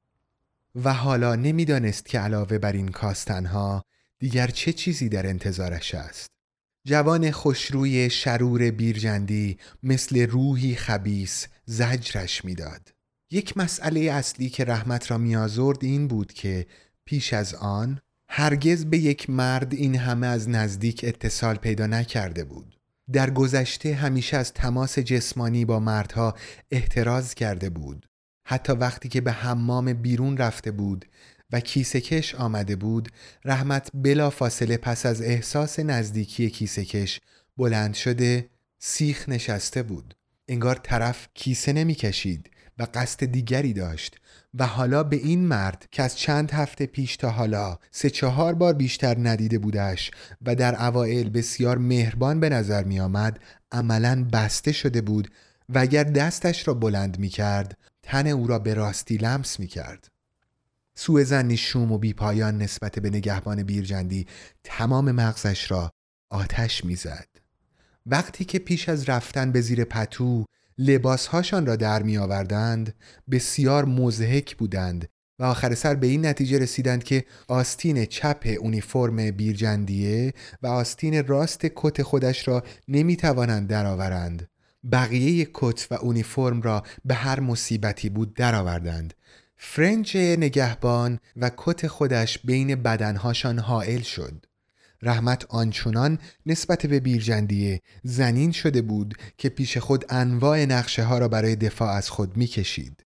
و 0.75 0.93
حالا 0.93 1.35
نمی‌دانست 1.35 2.07
که 2.07 2.19
علاوه 2.19 2.59
بر 2.59 2.73
این 2.73 2.89
کاستنها 2.89 3.85
دیگر 4.19 4.47
چه 4.47 4.73
چیزی 4.73 5.09
در 5.09 5.27
انتظارش 5.27 5.95
است 5.95 6.31
جوان 6.85 7.31
خوشروی 7.31 8.11
شرور 8.11 8.71
بیرجندی 8.71 9.59
مثل 9.83 10.27
روحی 10.27 10.75
خبیس 10.75 11.47
زجرش 11.65 12.45
می‌داد. 12.45 12.93
یک 13.31 13.57
مسئله 13.57 14.01
اصلی 14.01 14.51
که 14.51 14.65
رحمت 14.65 15.11
را 15.11 15.19
میازرد 15.19 15.85
این 15.85 16.09
بود 16.09 16.33
که 16.33 16.67
پیش 17.05 17.33
از 17.33 17.55
آن 17.55 18.01
هرگز 18.33 18.85
به 18.85 18.99
یک 18.99 19.31
مرد 19.31 19.75
این 19.75 19.95
همه 19.95 20.27
از 20.27 20.49
نزدیک 20.49 21.01
اتصال 21.05 21.57
پیدا 21.57 21.87
نکرده 21.87 22.45
بود. 22.45 22.77
در 23.13 23.31
گذشته 23.31 23.95
همیشه 23.95 24.37
از 24.37 24.53
تماس 24.53 24.99
جسمانی 24.99 25.65
با 25.65 25.81
مردها 25.81 26.35
احتراز 26.71 27.35
کرده 27.35 27.71
بود. 27.71 28.07
حتی 28.47 28.73
وقتی 28.73 29.09
که 29.09 29.21
به 29.21 29.33
حمام 29.33 29.93
بیرون 29.93 30.37
رفته 30.37 30.71
بود 30.71 31.05
و 31.53 31.61
کیسه 31.61 32.01
کش 32.01 32.35
آمده 32.35 32.77
بود 32.77 33.09
رحمت 33.45 33.91
بلا 33.95 34.31
فاصله 34.31 34.77
پس 34.77 35.07
از 35.07 35.23
احساس 35.23 35.81
نزدیکی 35.81 36.51
کیسه 36.51 36.85
کش 36.85 37.21
بلند 37.57 37.95
شده 37.95 38.49
سیخ 38.79 39.29
نشسته 39.29 39.83
بود 39.83 40.15
انگار 40.49 40.75
طرف 40.75 41.29
کیسه 41.35 41.73
نمی 41.73 41.95
کشید 41.95 42.51
و 42.79 42.87
قصد 42.95 43.25
دیگری 43.25 43.73
داشت 43.73 44.17
و 44.55 44.67
حالا 44.67 45.03
به 45.03 45.17
این 45.17 45.47
مرد 45.47 45.87
که 45.91 46.03
از 46.03 46.19
چند 46.19 46.51
هفته 46.51 46.87
پیش 46.87 47.17
تا 47.17 47.31
حالا 47.31 47.79
سه 47.91 48.11
چهار 48.11 48.55
بار 48.55 48.73
بیشتر 48.73 49.17
ندیده 49.19 49.59
بودش 49.59 50.11
و 50.43 50.55
در 50.55 50.87
اوائل 50.87 51.29
بسیار 51.29 51.79
مهربان 51.79 52.41
به 52.41 52.49
نظر 52.49 52.85
می 52.85 53.01
آمد 53.01 53.41
عملا 53.73 54.29
بسته 54.33 54.73
شده 54.73 55.01
بود 55.01 55.31
و 55.69 55.79
اگر 55.79 56.05
دستش 56.05 56.69
را 56.69 56.75
بلند 56.75 57.19
می 57.19 57.29
کرد 57.29 57.79
تن 58.03 58.27
او 58.27 58.47
را 58.47 58.59
به 58.59 58.75
راستی 58.75 59.17
لمس 59.17 59.61
می 59.61 59.67
کرد 59.67 60.09
سوء 60.95 61.25
زنی 61.25 61.57
شوم 61.57 61.93
و 61.93 61.99
بیپایان 61.99 62.59
نسبت 62.59 62.99
به 62.99 63.11
نگهبان 63.11 63.63
بیرجندی 63.63 64.27
تمام 64.65 65.13
مغزش 65.13 65.71
را 65.71 65.91
آتش 66.31 66.85
می‌زد. 66.85 67.29
وقتی 68.07 68.45
که 68.45 68.59
پیش 68.59 68.89
از 68.89 69.09
رفتن 69.09 69.53
به 69.53 69.61
زیر 69.61 69.85
پتو 69.85 70.45
لباسهاشان 70.81 71.67
را 71.67 71.77
در 71.77 72.03
می 72.03 72.19
آوردند 72.19 72.95
بسیار 73.31 73.85
مزهک 73.85 74.57
بودند 74.57 75.09
و 75.39 75.45
آخر 75.45 75.75
سر 75.75 75.95
به 75.95 76.07
این 76.07 76.27
نتیجه 76.27 76.59
رسیدند 76.59 77.05
که 77.05 77.25
آستین 77.49 78.05
چپ 78.05 78.57
اونیفرم 78.61 79.31
بیرجندیه 79.31 80.33
و 80.63 80.67
آستین 80.67 81.27
راست 81.27 81.61
کت 81.77 82.03
خودش 82.03 82.49
را 82.49 82.63
نمی 82.89 83.17
توانند 83.17 83.69
درآورند. 83.69 84.49
بقیه 84.93 85.49
کت 85.55 85.87
و 85.91 85.95
اونیفرم 85.95 86.63
را 86.63 86.83
به 87.05 87.15
هر 87.15 87.41
مصیبتی 87.41 88.09
بود 88.09 88.35
درآوردند 88.35 89.15
فرنج 89.57 90.17
نگهبان 90.17 91.19
و 91.37 91.51
کت 91.57 91.87
خودش 91.87 92.39
بین 92.39 92.75
بدنهاشان 92.75 93.59
حائل 93.59 94.01
شد 94.01 94.47
رحمت 95.03 95.47
آنچنان 95.49 96.19
نسبت 96.47 96.87
به 96.87 97.01
بیرجندیه 97.01 97.81
زنین 98.05 98.53
شده 98.53 98.83
بود 98.83 99.15
که 99.39 99.49
پیش 99.49 99.79
خود 99.79 100.05
انواع 100.09 100.65
نقشه 100.65 101.05
ها 101.05 101.19
را 101.19 101.29
برای 101.29 101.57
دفاع 101.57 101.91
از 101.91 102.11
خود 102.11 102.37
می‌کشید. 102.37 103.05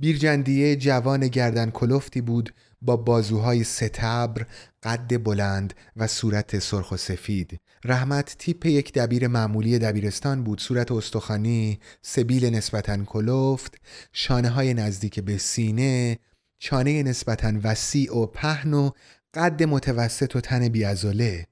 بیرجندیه 0.00 0.76
جوان 0.76 1.28
گردن 1.28 1.70
کلفتی 1.70 2.20
بود 2.20 2.54
با 2.82 2.96
بازوهای 2.96 3.64
ستبر، 3.64 4.46
قد 4.82 5.22
بلند 5.22 5.74
و 5.96 6.06
صورت 6.06 6.58
سرخ 6.58 6.92
و 6.92 6.96
سفید. 6.96 7.60
رحمت 7.84 8.36
تیپ 8.38 8.66
یک 8.66 8.92
دبیر 8.92 9.28
معمولی 9.28 9.78
دبیرستان 9.78 10.44
بود، 10.44 10.60
صورت 10.60 10.92
استخوانی، 10.92 11.80
سبیل 12.02 12.44
نسبتا 12.44 13.04
کلفت، 13.04 13.74
شانه 14.12 14.48
های 14.48 14.74
نزدیک 14.74 15.20
به 15.20 15.38
سینه، 15.38 16.18
چانه 16.58 17.02
نسبتا 17.02 17.52
وسیع 17.62 18.16
و 18.16 18.26
پهن 18.26 18.74
و 18.74 18.90
قد 19.34 19.62
متوسط 19.62 20.36
و 20.36 20.40
تن 20.40 20.68
بیازوله. 20.68 21.46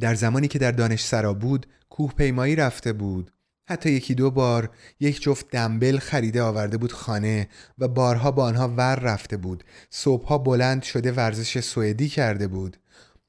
در 0.00 0.14
زمانی 0.14 0.48
که 0.48 0.58
در 0.58 0.72
دانش 0.72 1.04
سرا 1.04 1.34
بود 1.34 1.66
کوه 1.90 2.12
پیمایی 2.12 2.56
رفته 2.56 2.92
بود. 2.92 3.30
حتی 3.68 3.90
یکی 3.90 4.14
دو 4.14 4.30
بار 4.30 4.70
یک 5.00 5.22
جفت 5.22 5.50
دنبل 5.50 5.98
خریده 5.98 6.42
آورده 6.42 6.76
بود 6.76 6.92
خانه 6.92 7.48
و 7.78 7.88
بارها 7.88 8.30
با 8.30 8.44
آنها 8.44 8.68
ور 8.68 8.96
رفته 8.96 9.36
بود. 9.36 9.64
صبحها 9.90 10.38
بلند 10.38 10.82
شده 10.82 11.12
ورزش 11.12 11.60
سوئدی 11.60 12.08
کرده 12.08 12.46
بود. 12.48 12.76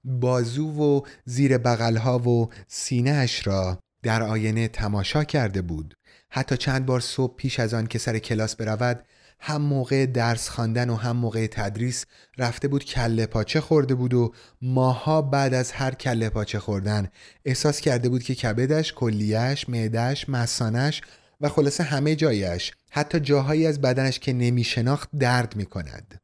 بازو 0.03 0.69
و 0.69 1.01
زیر 1.25 1.57
بغلها 1.57 2.19
و 2.19 2.49
سینهاش 2.67 3.47
را 3.47 3.79
در 4.03 4.23
آینه 4.23 4.67
تماشا 4.67 5.23
کرده 5.23 5.61
بود. 5.61 5.95
حتی 6.29 6.57
چند 6.57 6.85
بار 6.85 6.99
صبح 6.99 7.35
پیش 7.35 7.59
از 7.59 7.73
آن 7.73 7.87
که 7.87 7.99
سر 7.99 8.19
کلاس 8.19 8.55
برود 8.55 9.05
هم 9.39 9.61
موقع 9.61 10.05
درس 10.05 10.49
خواندن 10.49 10.89
و 10.89 10.95
هم 10.95 11.17
موقع 11.17 11.47
تدریس 11.47 12.05
رفته 12.37 12.67
بود 12.67 12.85
کله 12.85 13.25
پاچه 13.25 13.61
خورده 13.61 13.95
بود 13.95 14.13
و 14.13 14.33
ماها 14.61 15.21
بعد 15.21 15.53
از 15.53 15.71
هر 15.71 15.91
کله 15.91 16.29
پاچه 16.29 16.59
خوردن 16.59 17.07
احساس 17.45 17.81
کرده 17.81 18.09
بود 18.09 18.23
که 18.23 18.35
کبدش، 18.35 18.93
کلیش، 18.93 19.69
معدش، 19.69 20.29
مسانش 20.29 21.01
و 21.41 21.49
خلاصه 21.49 21.83
همه 21.83 22.15
جایش 22.15 22.73
حتی 22.91 23.19
جاهایی 23.19 23.67
از 23.67 23.81
بدنش 23.81 24.19
که 24.19 24.33
نمی 24.33 24.63
شناخت 24.63 25.09
درد 25.19 25.55
می 25.55 25.65
کند. 25.65 26.21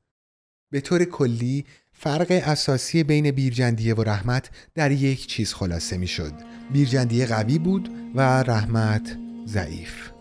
به 0.72 0.82
طور 0.82 1.04
کلی 1.04 1.66
فرق 1.94 2.42
اساسی 2.46 3.04
بین 3.04 3.32
بیرجندیه 3.32 3.94
و 3.94 4.04
رحمت 4.04 4.50
در 4.76 4.92
یک 4.92 5.28
چیز 5.28 5.54
خلاصه 5.54 5.98
می 5.98 6.08
شد. 6.08 6.34
بیرجندیه 6.74 7.26
قوی 7.26 7.58
بود 7.58 7.90
و 8.16 8.22
رحمت 8.44 9.18
ضعیف. 9.48 10.12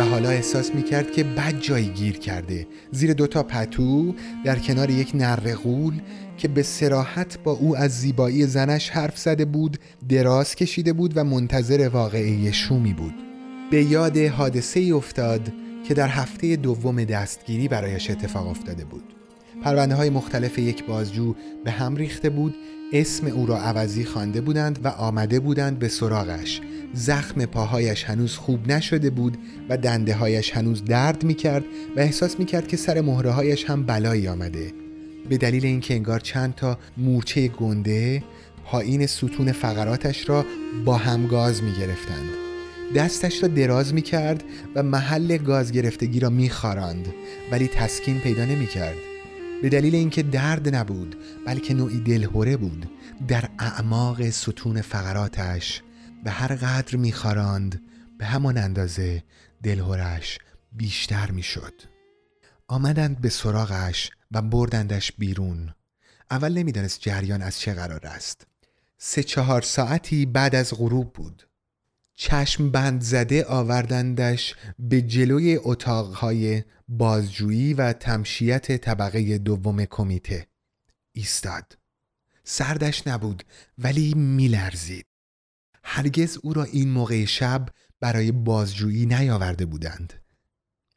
و 0.00 0.02
حالا 0.02 0.28
احساس 0.28 0.74
می 0.74 0.82
کرد 0.82 1.12
که 1.12 1.24
بد 1.24 1.60
جایی 1.60 1.88
گیر 1.88 2.18
کرده. 2.18 2.66
زیر 2.92 3.12
دوتا 3.12 3.42
پتو 3.42 4.14
در 4.44 4.58
کنار 4.58 4.90
یک 4.90 5.10
نرغول 5.14 6.00
که 6.36 6.48
به 6.48 6.62
سراحت 6.62 7.38
با 7.44 7.52
او 7.52 7.76
از 7.76 7.90
زیبایی 7.90 8.46
زنش 8.46 8.90
حرف 8.90 9.18
زده 9.18 9.44
بود 9.44 9.76
دراز 10.08 10.54
کشیده 10.54 10.92
بود 10.92 11.12
و 11.16 11.24
منتظر 11.24 11.88
واقعی 11.88 12.52
شومی 12.52 12.92
بود. 12.92 13.14
به 13.70 13.84
یاد 13.84 14.16
حادثه 14.18 14.80
ای 14.80 14.92
افتاد 14.92 15.52
که 15.88 15.94
در 15.94 16.08
هفته 16.08 16.56
دوم 16.56 17.04
دستگیری 17.04 17.68
برایش 17.68 18.10
اتفاق 18.10 18.48
افتاده 18.48 18.84
بود. 18.84 19.04
پرونده 19.62 19.94
های 19.94 20.10
مختلف 20.10 20.58
یک 20.58 20.84
بازجو 20.84 21.34
به 21.64 21.70
هم 21.70 21.96
ریخته 21.96 22.30
بود 22.30 22.54
اسم 22.92 23.26
او 23.26 23.46
را 23.46 23.58
عوضی 23.58 24.04
خوانده 24.04 24.40
بودند 24.40 24.78
و 24.84 24.88
آمده 24.88 25.40
بودند 25.40 25.78
به 25.78 25.88
سراغش. 25.88 26.60
زخم 26.94 27.44
پاهایش 27.44 28.04
هنوز 28.04 28.36
خوب 28.36 28.72
نشده 28.72 29.10
بود 29.10 29.38
و 29.68 29.76
دنده 29.76 30.14
هایش 30.14 30.56
هنوز 30.56 30.84
درد 30.84 31.24
می 31.24 31.34
کرد 31.34 31.64
و 31.96 32.00
احساس 32.00 32.38
می 32.38 32.44
کرد 32.44 32.68
که 32.68 32.76
سر 32.76 33.00
مهره 33.00 33.30
هایش 33.30 33.64
هم 33.64 33.86
بلایی 33.86 34.28
آمده. 34.28 34.72
به 35.28 35.36
دلیل 35.36 35.66
اینکه 35.66 35.94
انگار 35.94 36.20
چند 36.20 36.54
تا 36.54 36.78
مورچه 36.96 37.48
گنده 37.48 38.24
پایین 38.64 39.06
ستون 39.06 39.52
فقراتش 39.52 40.28
را 40.28 40.44
با 40.84 40.96
هم 40.96 41.26
گاز 41.26 41.62
می 41.62 41.72
گرفتند 41.72 42.30
دستش 42.94 43.42
را 43.42 43.48
دراز 43.48 43.94
می 43.94 44.02
کرد 44.02 44.44
و 44.74 44.82
محل 44.82 45.36
گاز 45.36 45.72
گرفتگی 45.72 46.20
را 46.20 46.30
می 46.30 46.50
خاراند 46.50 47.06
ولی 47.52 47.68
تسکین 47.68 48.18
پیدا 48.18 48.44
نمی 48.44 48.66
کرد 48.66 48.96
به 49.62 49.68
دلیل 49.68 49.94
اینکه 49.94 50.22
درد 50.22 50.74
نبود 50.74 51.16
بلکه 51.46 51.74
نوعی 51.74 52.00
دلهوره 52.00 52.56
بود 52.56 52.86
در 53.28 53.48
اعماق 53.58 54.30
ستون 54.30 54.80
فقراتش 54.80 55.82
به 56.24 56.30
هر 56.30 56.54
قدر 56.54 56.96
میخواراند 56.96 57.82
به 58.18 58.26
همان 58.26 58.58
اندازه 58.58 59.24
دلهورش 59.62 60.38
بیشتر 60.72 61.30
می‌شد. 61.30 61.82
آمدند 62.68 63.20
به 63.20 63.28
سراغش 63.28 64.10
و 64.30 64.42
بردندش 64.42 65.12
بیرون. 65.12 65.74
اول 66.30 66.52
نمی‌دانست 66.52 67.00
جریان 67.00 67.42
از 67.42 67.60
چه 67.60 67.74
قرار 67.74 68.06
است. 68.06 68.46
سه 68.98 69.22
چهار 69.22 69.62
ساعتی 69.62 70.26
بعد 70.26 70.54
از 70.54 70.74
غروب 70.76 71.12
بود. 71.12 71.48
چشم 72.14 72.70
بند 72.70 73.02
زده 73.02 73.44
آوردندش 73.44 74.54
به 74.78 75.02
جلوی 75.02 75.56
اتاقهای 75.62 76.64
بازجویی 76.88 77.74
و 77.74 77.92
تمشیت 77.92 78.76
طبقه 78.76 79.38
دوم 79.38 79.84
کمیته. 79.84 80.46
ایستاد. 81.12 81.78
سردش 82.44 83.06
نبود 83.06 83.42
ولی 83.78 84.14
میلرزید. 84.14 85.09
هرگز 85.92 86.38
او 86.42 86.52
را 86.52 86.64
این 86.64 86.90
موقع 86.90 87.24
شب 87.24 87.68
برای 88.00 88.32
بازجویی 88.32 89.06
نیاورده 89.06 89.66
بودند. 89.66 90.12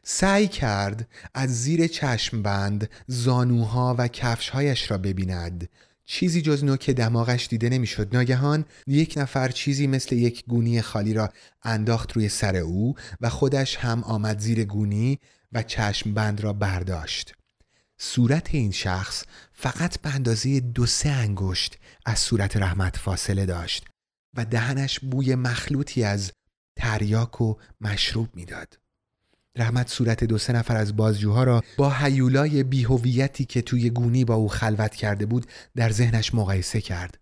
سعی 0.04 0.48
کرد 0.48 1.10
از 1.34 1.64
زیر 1.64 1.88
چشم 1.88 2.42
بند 2.42 2.90
زانوها 3.08 3.96
و 3.98 4.08
کفشهایش 4.08 4.92
را 4.92 4.98
ببیند. 4.98 5.70
چیزی 6.06 6.42
جز 6.42 6.64
نوک 6.64 6.90
دماغش 6.90 7.48
دیده 7.48 7.70
نمی‌شد. 7.70 8.16
ناگهان 8.16 8.66
یک 8.88 9.14
نفر 9.18 9.50
چیزی 9.50 9.88
مثل 9.88 10.16
یک 10.16 10.44
گونی 10.48 10.82
خالی 10.82 11.14
را 11.14 11.30
انداخت 11.64 12.12
روی 12.12 12.30
سر 12.30 12.56
او 12.56 12.96
و 13.22 13.30
خودش 13.30 13.76
هم 13.76 14.04
آمد 14.04 14.40
زیر 14.40 14.66
گونی 14.66 15.20
و 15.52 15.64
چشم 15.64 16.14
بند 16.14 16.42
را 16.42 16.54
برداشت. 16.54 17.34
صورت 17.98 18.56
این 18.56 18.72
شخص 18.72 19.24
فقط 19.54 20.02
به 20.02 20.16
اندازه 20.16 20.60
دو 20.60 20.86
سه 20.86 21.10
انگشت 21.10 21.78
از 22.06 22.20
صورت 22.20 22.58
رحمت 22.58 22.98
فاصله 22.98 23.46
داشت. 23.46 23.93
و 24.34 24.46
دهنش 24.46 25.00
بوی 25.00 25.36
مخلوطی 25.36 26.04
از 26.04 26.32
تریاک 26.76 27.42
و 27.42 27.56
مشروب 27.82 28.36
می‌داد. 28.36 28.80
رحمت 29.56 29.88
صورت 29.88 30.24
دو 30.24 30.38
سه 30.38 30.54
نفر 30.54 30.78
از 30.78 30.96
بازجوها 30.96 31.44
را 31.44 31.64
با 31.78 31.90
حیولای 31.90 32.64
بیهویتی 32.64 33.46
که 33.46 33.62
توی 33.62 33.90
گونی 33.90 34.26
با 34.26 34.36
او 34.36 34.50
خلوت 34.50 34.96
کرده 34.96 35.26
بود 35.26 35.46
در 35.76 35.92
ذهنش 35.92 36.34
مقایسه 36.34 36.82
کرد. 36.82 37.18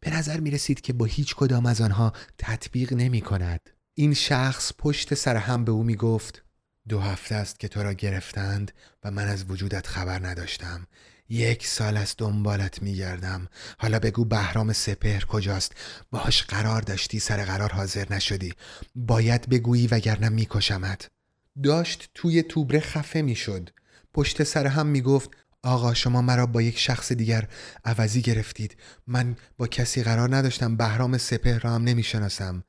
به 0.00 0.16
نظر 0.16 0.40
می 0.40 0.50
رسید 0.50 0.80
که 0.80 0.92
با 0.92 1.04
هیچ 1.04 1.34
کدام 1.34 1.66
از 1.66 1.80
آنها 1.80 2.12
تطبیق 2.38 2.92
نمی 2.92 3.20
کند. 3.20 3.60
این 3.94 4.14
شخص 4.14 4.72
پشت 4.78 5.14
سر 5.14 5.36
هم 5.36 5.64
به 5.64 5.72
او 5.72 5.82
می 5.82 5.96
گفت 5.96 6.42
دو 6.88 7.00
هفته 7.00 7.34
است 7.34 7.60
که 7.60 7.68
تو 7.68 7.82
را 7.82 7.92
گرفتند 7.92 8.72
و 9.04 9.10
من 9.10 9.28
از 9.28 9.44
وجودت 9.50 9.86
خبر 9.86 10.26
نداشتم 10.26 10.86
یک 11.28 11.66
سال 11.66 11.96
از 11.96 12.14
دنبالت 12.18 12.82
میگردم. 12.82 13.48
حالا 13.78 13.98
بگو 13.98 14.24
بهرام 14.24 14.72
سپهر 14.72 15.24
کجاست؟ 15.24 15.72
باش 16.10 16.42
قرار 16.42 16.82
داشتی 16.82 17.20
سر 17.20 17.44
قرار 17.44 17.72
حاضر 17.72 18.06
نشدی. 18.10 18.52
باید 18.94 19.48
بگویی 19.48 19.86
وگرنه 19.86 20.28
میکشمت. 20.28 21.10
داشت 21.62 22.10
توی 22.14 22.42
توبره 22.42 22.80
خفه 22.80 23.22
می‌شد. 23.22 23.70
پشت 24.14 24.42
سر 24.42 24.66
هم 24.66 24.86
می‌گفت 24.86 25.30
آقا 25.62 25.94
شما 25.94 26.22
مرا 26.22 26.46
با 26.46 26.62
یک 26.62 26.78
شخص 26.78 27.12
دیگر 27.12 27.48
عوضی 27.84 28.22
گرفتید. 28.22 28.76
من 29.06 29.36
با 29.58 29.66
کسی 29.66 30.02
قرار 30.02 30.36
نداشتم 30.36 30.76
بهرام 30.76 31.18
سپهر 31.18 31.58
را 31.58 31.70
هم 31.70 31.84
نمی‌شناسم. 31.84 32.64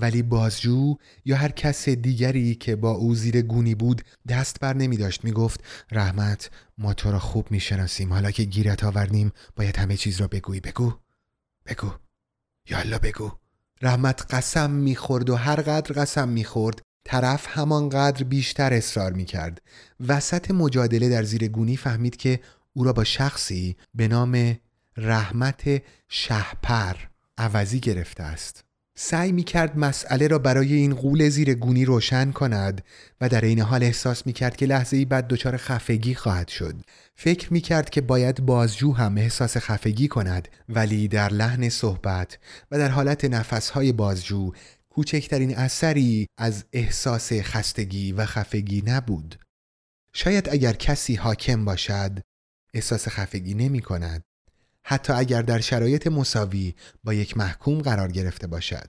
ولی 0.00 0.22
بازجو 0.22 0.96
یا 1.24 1.36
هر 1.36 1.50
کس 1.50 1.88
دیگری 1.88 2.54
که 2.54 2.76
با 2.76 2.90
او 2.90 3.14
زیر 3.14 3.42
گونی 3.42 3.74
بود 3.74 4.02
دست 4.28 4.60
بر 4.60 4.76
نمی 4.76 4.96
داشت. 4.96 5.24
می 5.24 5.32
گفت 5.32 5.64
رحمت 5.92 6.50
ما 6.78 6.94
تو 6.94 7.12
را 7.12 7.18
خوب 7.18 7.50
می 7.50 7.60
شناسیم. 7.60 8.12
حالا 8.12 8.30
که 8.30 8.44
گیرت 8.44 8.84
آوردیم 8.84 9.32
باید 9.56 9.76
همه 9.76 9.96
چیز 9.96 10.20
را 10.20 10.28
بگویی. 10.28 10.60
بگو. 10.60 10.92
بگو. 11.66 11.90
یالا 12.70 12.98
بگو. 12.98 13.30
رحمت 13.82 14.34
قسم 14.34 14.70
می‌خورد 14.70 15.30
و 15.30 15.36
هر 15.36 15.60
قدر 15.60 15.92
قسم 15.92 16.28
می‌خورد 16.28 16.82
طرف 17.04 17.46
همانقدر 17.48 18.24
بیشتر 18.24 18.72
اصرار 18.72 19.12
می‌کرد 19.12 19.62
وسط 20.08 20.50
مجادله 20.50 21.08
در 21.08 21.22
زیر 21.22 21.48
گونی 21.48 21.76
فهمید 21.76 22.16
که 22.16 22.40
او 22.72 22.84
را 22.84 22.92
با 22.92 23.04
شخصی 23.04 23.76
به 23.94 24.08
نام 24.08 24.56
رحمت 24.96 25.82
شهپر 26.08 26.96
عوضی 27.38 27.80
گرفته 27.80 28.22
است. 28.22 28.64
سعی 29.00 29.32
می 29.32 29.42
کرد 29.42 29.78
مسئله 29.78 30.26
را 30.26 30.38
برای 30.38 30.72
این 30.74 30.94
قول 30.94 31.28
زیر 31.28 31.54
گونی 31.54 31.84
روشن 31.84 32.32
کند 32.32 32.84
و 33.20 33.28
در 33.28 33.44
این 33.44 33.60
حال 33.60 33.82
احساس 33.82 34.26
می 34.26 34.32
کرد 34.32 34.56
که 34.56 34.66
لحظه 34.66 34.96
ای 34.96 35.04
بعد 35.04 35.28
دچار 35.28 35.56
خفگی 35.56 36.14
خواهد 36.14 36.48
شد. 36.48 36.74
فکر 37.14 37.52
می 37.52 37.60
کرد 37.60 37.90
که 37.90 38.00
باید 38.00 38.46
بازجو 38.46 38.92
هم 38.92 39.18
احساس 39.18 39.56
خفگی 39.56 40.08
کند 40.08 40.48
ولی 40.68 41.08
در 41.08 41.28
لحن 41.28 41.68
صحبت 41.68 42.38
و 42.70 42.78
در 42.78 42.88
حالت 42.88 43.24
نفسهای 43.24 43.92
بازجو 43.92 44.52
کوچکترین 44.90 45.56
اثری 45.56 46.26
از 46.38 46.64
احساس 46.72 47.32
خستگی 47.32 48.12
و 48.12 48.26
خفگی 48.26 48.82
نبود. 48.86 49.38
شاید 50.12 50.48
اگر 50.48 50.72
کسی 50.72 51.14
حاکم 51.14 51.64
باشد 51.64 52.20
احساس 52.74 53.08
خفگی 53.08 53.54
نمی 53.54 53.80
کند 53.80 54.22
حتی 54.90 55.12
اگر 55.12 55.42
در 55.42 55.60
شرایط 55.60 56.06
مساوی 56.06 56.74
با 57.04 57.14
یک 57.14 57.36
محکوم 57.36 57.78
قرار 57.78 58.12
گرفته 58.12 58.46
باشد. 58.46 58.88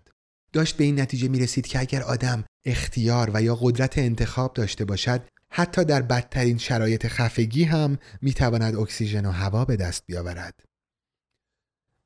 داشت 0.54 0.78
به 0.78 0.84
این 0.84 1.00
نتیجه 1.00 1.28
می 1.28 1.40
رسید 1.40 1.68
که 1.68 1.80
اگر 1.80 2.04
آدم 2.04 2.44
اختیار 2.66 3.32
و 3.34 3.42
یا 3.42 3.56
قدرت 3.56 3.98
انتخاب 3.98 4.54
داشته 4.54 4.86
باشد 4.86 5.22
حتی 5.52 5.86
در 5.86 6.02
بدترین 6.02 6.58
شرایط 6.58 7.08
خفگی 7.08 7.64
هم 7.64 7.98
می 8.22 8.34
تواند 8.34 8.76
اکسیژن 8.76 9.26
و 9.26 9.32
هوا 9.32 9.66
به 9.66 9.76
دست 9.76 10.04
بیاورد. 10.06 10.60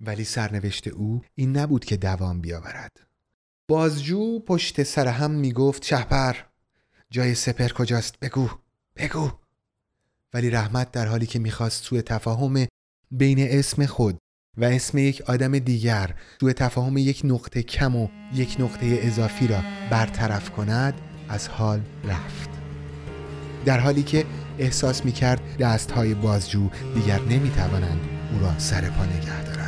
ولی 0.01 0.23
سرنوشت 0.23 0.87
او 0.87 1.21
این 1.35 1.57
نبود 1.57 1.85
که 1.85 1.97
دوام 1.97 2.41
بیاورد. 2.41 2.99
بازجو 3.67 4.39
پشت 4.39 4.83
سر 4.83 5.07
هم 5.07 5.31
می 5.31 5.53
گفت 5.53 5.85
شهپر 5.85 6.35
جای 7.09 7.35
سپر 7.35 7.69
کجاست؟ 7.69 8.19
بگو 8.19 8.49
بگو. 8.95 9.31
ولی 10.33 10.49
رحمت 10.49 10.91
در 10.91 11.05
حالی 11.05 11.25
که 11.25 11.39
می‌خواست 11.39 11.83
سوء 11.83 12.01
تفاهم 12.01 12.67
بین 13.17 13.37
اسم 13.39 13.85
خود 13.85 14.17
و 14.57 14.65
اسم 14.65 14.97
یک 14.97 15.21
آدم 15.21 15.59
دیگر 15.59 16.15
سوء 16.39 16.53
تفاهم 16.53 16.97
یک 16.97 17.21
نقطه 17.23 17.63
کم 17.63 17.95
و 17.95 18.07
یک 18.33 18.55
نقطه 18.59 18.99
اضافی 19.01 19.47
را 19.47 19.59
برطرف 19.89 20.49
کند 20.49 20.93
از 21.29 21.47
حال 21.47 21.81
رفت. 22.03 22.49
در 23.65 23.79
حالی 23.79 24.03
که 24.03 24.25
احساس 24.59 25.05
می 25.05 25.11
کرد 25.11 25.57
دست 25.59 25.91
های 25.91 26.13
بازجو 26.13 26.69
دیگر 26.95 27.19
نمی 27.19 27.49
توانند 27.49 27.99
او 28.33 28.39
را 28.39 28.59
سر 28.59 28.81
پا 28.81 29.05
نگه 29.05 29.43
دارند. 29.43 29.62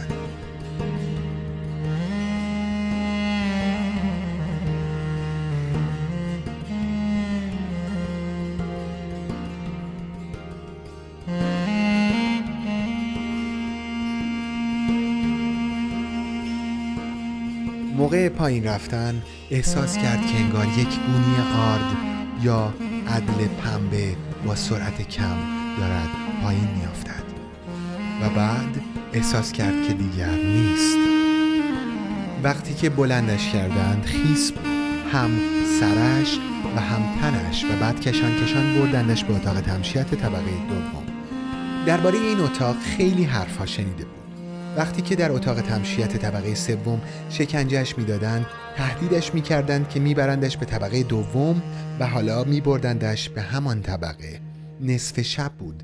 موقع 18.05 18.29
پایین 18.29 18.63
رفتن 18.63 19.23
احساس 19.51 19.97
کرد 19.97 20.27
که 20.27 20.39
انگار 20.39 20.65
یک 20.65 20.87
گونی 20.87 21.35
آرد 21.57 21.97
یا 22.41 22.73
عدل 23.07 23.47
پنبه 23.47 24.15
با 24.45 24.55
سرعت 24.55 25.01
کم 25.09 25.37
دارد 25.79 26.09
پایین 26.43 26.67
میافتد. 26.79 27.23
و 28.21 28.29
بعد 28.29 28.81
احساس 29.13 29.51
کرد 29.51 29.87
که 29.87 29.93
دیگر 29.93 30.35
نیست. 30.35 30.97
وقتی 32.43 32.73
که 32.73 32.89
بلندش 32.89 33.49
کردند 33.49 34.05
خیس 34.05 34.51
هم 35.13 35.29
سرش 35.79 36.39
و 36.75 36.79
هم 36.79 37.01
تنش 37.21 37.63
و 37.63 37.79
بعد 37.81 37.99
کشان 38.01 38.35
کشان 38.35 38.73
بردندش 38.73 39.23
به 39.23 39.35
اتاق 39.35 39.61
تمشیت 39.61 40.15
طبقه 40.15 40.51
دوم. 40.69 41.03
درباره 41.85 42.19
این 42.19 42.39
اتاق 42.39 42.75
خیلی 42.79 43.23
حرفها 43.23 43.65
شنیده 43.65 44.14
وقتی 44.77 45.01
که 45.01 45.15
در 45.15 45.31
اتاق 45.31 45.61
تمشیت 45.61 46.17
طبقه 46.17 46.55
سوم 46.55 47.01
شکنجهش 47.29 47.97
می‌دادند 47.97 48.45
تهدیدش 48.77 49.33
می‌کردند 49.33 49.89
که 49.89 49.99
میبرندش 49.99 50.57
به 50.57 50.65
طبقه 50.65 51.03
دوم 51.03 51.61
و 51.99 52.07
حالا 52.07 52.43
میبردندش 52.43 53.29
به 53.29 53.41
همان 53.41 53.81
طبقه. 53.81 54.39
نصف 54.81 55.21
شب 55.21 55.51
بود. 55.59 55.83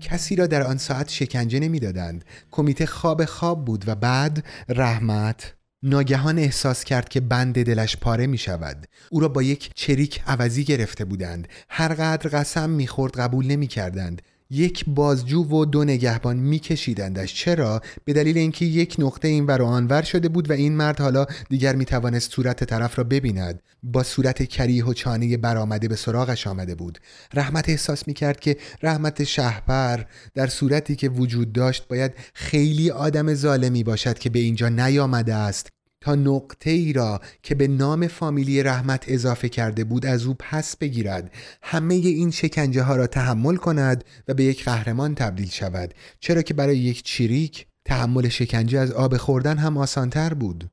کسی 0.00 0.36
را 0.36 0.46
در 0.46 0.62
آن 0.62 0.76
ساعت 0.76 1.08
شکنجه 1.08 1.58
نمی‌دادند. 1.60 2.24
کمیته 2.50 2.86
خواب 2.86 3.24
خواب 3.24 3.64
بود 3.64 3.84
و 3.86 3.94
بعد 3.94 4.44
رحمت 4.68 5.54
ناگهان 5.82 6.38
احساس 6.38 6.84
کرد 6.84 7.08
که 7.08 7.20
بند 7.20 7.62
دلش 7.62 7.96
پاره 7.96 8.26
می 8.26 8.38
شود 8.38 8.86
او 9.10 9.20
را 9.20 9.28
با 9.28 9.42
یک 9.42 9.70
چریک 9.74 10.22
عوضی 10.26 10.64
گرفته 10.64 11.04
بودند. 11.04 11.48
هر 11.68 11.94
قدر 11.94 12.30
قسم 12.30 12.70
می‌خورد 12.70 13.20
قبول 13.20 13.46
نمی 13.46 13.66
کردند 13.66 14.22
یک 14.50 14.84
بازجو 14.88 15.42
و 15.42 15.64
دو 15.64 15.84
نگهبان 15.84 16.36
میکشیدندش. 16.36 17.34
چرا؟ 17.34 17.80
به 18.04 18.12
دلیل 18.12 18.38
اینکه 18.38 18.64
یک 18.64 18.96
نقطه 18.98 19.28
این 19.28 19.46
و 19.46 19.62
آنور 19.62 20.02
شده 20.02 20.28
بود 20.28 20.50
و 20.50 20.52
این 20.52 20.76
مرد 20.76 21.00
حالا 21.00 21.26
دیگر 21.48 21.76
می‌توانست 21.76 22.32
صورت 22.32 22.64
طرف 22.64 22.98
را 22.98 23.04
ببیند. 23.04 23.62
با 23.82 24.02
صورت 24.02 24.42
کریه 24.42 24.84
و 24.84 24.92
چانه 24.92 25.36
برآمده 25.36 25.88
به 25.88 25.96
سراغش 25.96 26.46
آمده 26.46 26.74
بود. 26.74 26.98
رحمت 27.34 27.68
احساس 27.68 28.08
می‌کرد 28.08 28.40
که 28.40 28.56
رحمت 28.82 29.24
شهپر 29.24 30.02
در 30.34 30.46
صورتی 30.46 30.96
که 30.96 31.08
وجود 31.08 31.52
داشت 31.52 31.88
باید 31.88 32.12
خیلی 32.34 32.90
آدم 32.90 33.34
ظالمی 33.34 33.84
باشد 33.84 34.18
که 34.18 34.30
به 34.30 34.38
اینجا 34.38 34.68
نیامده 34.68 35.34
است. 35.34 35.75
تا 36.06 36.14
نقطه 36.14 36.70
ای 36.70 36.92
را 36.92 37.20
که 37.42 37.54
به 37.54 37.68
نام 37.68 38.06
فامیلی 38.06 38.62
رحمت 38.62 39.04
اضافه 39.08 39.48
کرده 39.48 39.84
بود 39.84 40.06
از 40.06 40.24
او 40.24 40.36
پس 40.38 40.76
بگیرد. 40.76 41.30
همه 41.62 41.94
این 41.94 42.30
شکنجه 42.30 42.82
ها 42.82 42.96
را 42.96 43.06
تحمل 43.06 43.56
کند 43.56 44.04
و 44.28 44.34
به 44.34 44.44
یک 44.44 44.64
قهرمان 44.64 45.14
تبدیل 45.14 45.48
شود. 45.48 45.94
چرا 46.20 46.42
که 46.42 46.54
برای 46.54 46.78
یک 46.78 47.02
چیریک 47.02 47.66
تحمل 47.84 48.28
شکنجه 48.28 48.78
از 48.78 48.92
آب 48.92 49.16
خوردن 49.16 49.58
هم 49.58 49.76
آسانتر 49.76 50.34
بود. 50.34 50.70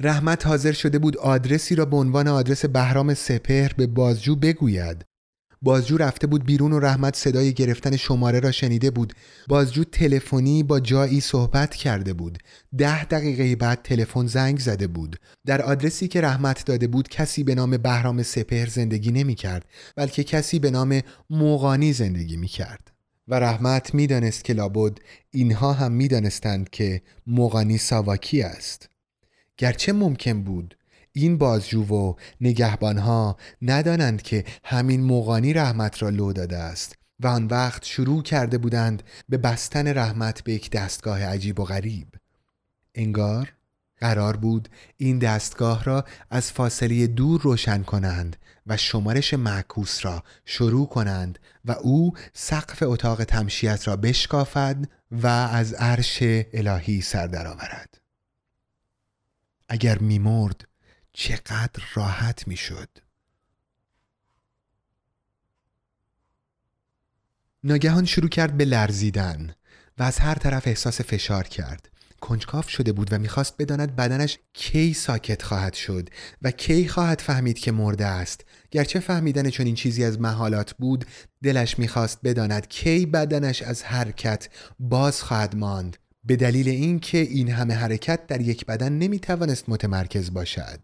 رحمت 0.00 0.46
حاضر 0.46 0.72
شده 0.72 0.98
بود 0.98 1.16
آدرسی 1.16 1.74
را 1.74 1.84
به 1.84 1.96
عنوان 1.96 2.28
آدرس 2.28 2.64
بهرام 2.64 3.14
سپهر 3.14 3.72
به 3.76 3.86
بازجو 3.86 4.36
بگوید. 4.36 5.04
بازجو 5.62 5.96
رفته 5.96 6.26
بود 6.26 6.44
بیرون 6.44 6.72
و 6.72 6.78
رحمت 6.78 7.16
صدای 7.16 7.52
گرفتن 7.52 7.96
شماره 7.96 8.40
را 8.40 8.50
شنیده 8.50 8.90
بود. 8.90 9.12
بازجو 9.48 9.84
تلفنی 9.84 10.62
با 10.62 10.80
جایی 10.80 11.20
صحبت 11.20 11.74
کرده 11.74 12.12
بود. 12.12 12.38
ده 12.78 13.04
دقیقه 13.04 13.56
بعد 13.56 13.82
تلفن 13.82 14.26
زنگ 14.26 14.58
زده 14.58 14.86
بود. 14.86 15.16
در 15.46 15.62
آدرسی 15.62 16.08
که 16.08 16.20
رحمت 16.20 16.66
داده 16.66 16.86
بود 16.86 17.08
کسی 17.08 17.44
به 17.44 17.54
نام 17.54 17.76
بهرام 17.76 18.22
سپهر 18.22 18.66
زندگی 18.66 19.12
نمی 19.12 19.34
کرد 19.34 19.64
بلکه 19.96 20.24
کسی 20.24 20.58
به 20.58 20.70
نام 20.70 21.00
موغانی 21.30 21.92
زندگی 21.92 22.36
می 22.36 22.48
کرد. 22.48 22.92
و 23.28 23.34
رحمت 23.34 23.94
می‌دانست 23.94 24.44
که 24.44 24.52
لابد 24.52 24.98
اینها 25.30 25.72
هم 25.72 25.92
می‌دانستند 25.92 26.70
که 26.70 27.02
مغانی 27.26 27.78
ساواکی 27.78 28.42
است. 28.42 28.88
گرچه 29.56 29.92
ممکن 29.92 30.42
بود 30.42 30.76
این 31.12 31.38
بازجو 31.38 31.84
و 31.84 32.14
نگهبانها 32.40 33.36
ندانند 33.62 34.22
که 34.22 34.44
همین 34.64 35.04
مغانی 35.04 35.52
رحمت 35.52 36.02
را 36.02 36.08
لو 36.08 36.32
داده 36.32 36.58
است 36.58 36.96
و 37.20 37.26
آن 37.26 37.46
وقت 37.46 37.84
شروع 37.84 38.22
کرده 38.22 38.58
بودند 38.58 39.02
به 39.28 39.38
بستن 39.38 39.98
رحمت 39.98 40.44
به 40.44 40.52
یک 40.52 40.70
دستگاه 40.70 41.24
عجیب 41.24 41.60
و 41.60 41.64
غریب. 41.64 42.08
انگار 42.94 43.52
قرار 43.96 44.36
بود 44.36 44.68
این 44.96 45.18
دستگاه 45.18 45.84
را 45.84 46.04
از 46.30 46.52
فاصله 46.52 47.06
دور 47.06 47.40
روشن 47.40 47.82
کنند 47.82 48.36
و 48.66 48.76
شمارش 48.76 49.34
معکوس 49.34 50.04
را 50.04 50.22
شروع 50.44 50.88
کنند 50.88 51.38
و 51.64 51.72
او 51.72 52.12
سقف 52.32 52.82
اتاق 52.82 53.24
تمشیت 53.24 53.88
را 53.88 53.96
بشکافد 53.96 54.88
و 55.10 55.26
از 55.26 55.74
عرش 55.74 56.18
الهی 56.52 57.00
سر 57.00 57.26
درآورد. 57.26 58.00
اگر 59.68 59.98
میمرد 59.98 60.68
چقدر 61.12 61.82
راحت 61.94 62.48
می‌شد. 62.48 62.88
ناگهان 67.64 68.04
شروع 68.04 68.28
کرد 68.28 68.56
به 68.56 68.64
لرزیدن 68.64 69.54
و 69.98 70.02
از 70.02 70.18
هر 70.18 70.34
طرف 70.34 70.68
احساس 70.68 71.00
فشار 71.00 71.48
کرد. 71.48 71.88
کنجکاف 72.20 72.68
شده 72.68 72.92
بود 72.92 73.12
و 73.12 73.18
می‌خواست 73.18 73.54
بداند 73.58 73.96
بدنش 73.96 74.38
کی 74.52 74.94
ساکت 74.94 75.42
خواهد 75.42 75.74
شد 75.74 76.08
و 76.42 76.50
کی 76.50 76.88
خواهد 76.88 77.20
فهمید 77.20 77.58
که 77.58 77.72
مرده 77.72 78.06
است. 78.06 78.44
گرچه 78.70 79.00
فهمیدن 79.00 79.50
چون 79.50 79.66
این 79.66 79.74
چیزی 79.74 80.04
از 80.04 80.20
محالات 80.20 80.72
بود 80.72 81.04
دلش 81.42 81.78
می‌خواست 81.78 82.18
بداند 82.24 82.68
کی 82.68 83.06
بدنش 83.06 83.62
از 83.62 83.82
حرکت 83.82 84.48
باز 84.78 85.22
خواهد 85.22 85.56
ماند. 85.56 85.96
به 86.24 86.36
دلیل 86.36 86.68
اینکه 86.68 87.18
این 87.18 87.50
همه 87.50 87.74
حرکت 87.74 88.26
در 88.26 88.40
یک 88.40 88.66
بدن 88.66 88.92
نمی‌توانست 88.92 89.68
متمرکز 89.68 90.32
باشد. 90.32 90.80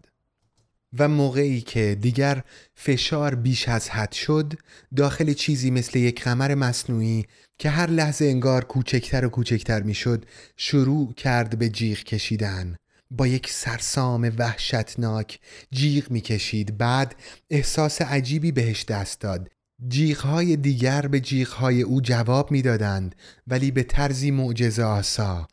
و 0.98 1.08
موقعی 1.08 1.60
که 1.60 1.98
دیگر 2.00 2.42
فشار 2.74 3.34
بیش 3.34 3.68
از 3.68 3.90
حد 3.90 4.12
شد 4.12 4.54
داخل 4.96 5.32
چیزی 5.32 5.70
مثل 5.70 5.98
یک 5.98 6.24
قمر 6.24 6.54
مصنوعی 6.54 7.26
که 7.58 7.70
هر 7.70 7.90
لحظه 7.90 8.24
انگار 8.24 8.64
کوچکتر 8.64 9.26
و 9.26 9.28
کوچکتر 9.28 9.82
می‌شد 9.82 10.24
شروع 10.56 11.12
کرد 11.14 11.58
به 11.58 11.68
جیغ 11.68 11.98
کشیدن. 11.98 12.76
با 13.10 13.26
یک 13.26 13.50
سرسام 13.50 14.32
وحشتناک 14.38 15.40
جیغ 15.70 16.10
می‌کشید. 16.10 16.78
بعد 16.78 17.14
احساس 17.50 18.02
عجیبی 18.02 18.52
بهش 18.52 18.84
دست 18.84 19.20
داد. 19.20 19.48
جیغهای 19.88 20.56
دیگر 20.56 21.06
به 21.06 21.20
جیغهای 21.20 21.82
او 21.82 22.00
جواب 22.00 22.50
می‌دادند 22.50 23.14
ولی 23.46 23.70
به 23.70 23.82
طرزی 23.82 24.30
معجزه 24.30 24.82
آسا 24.82 25.48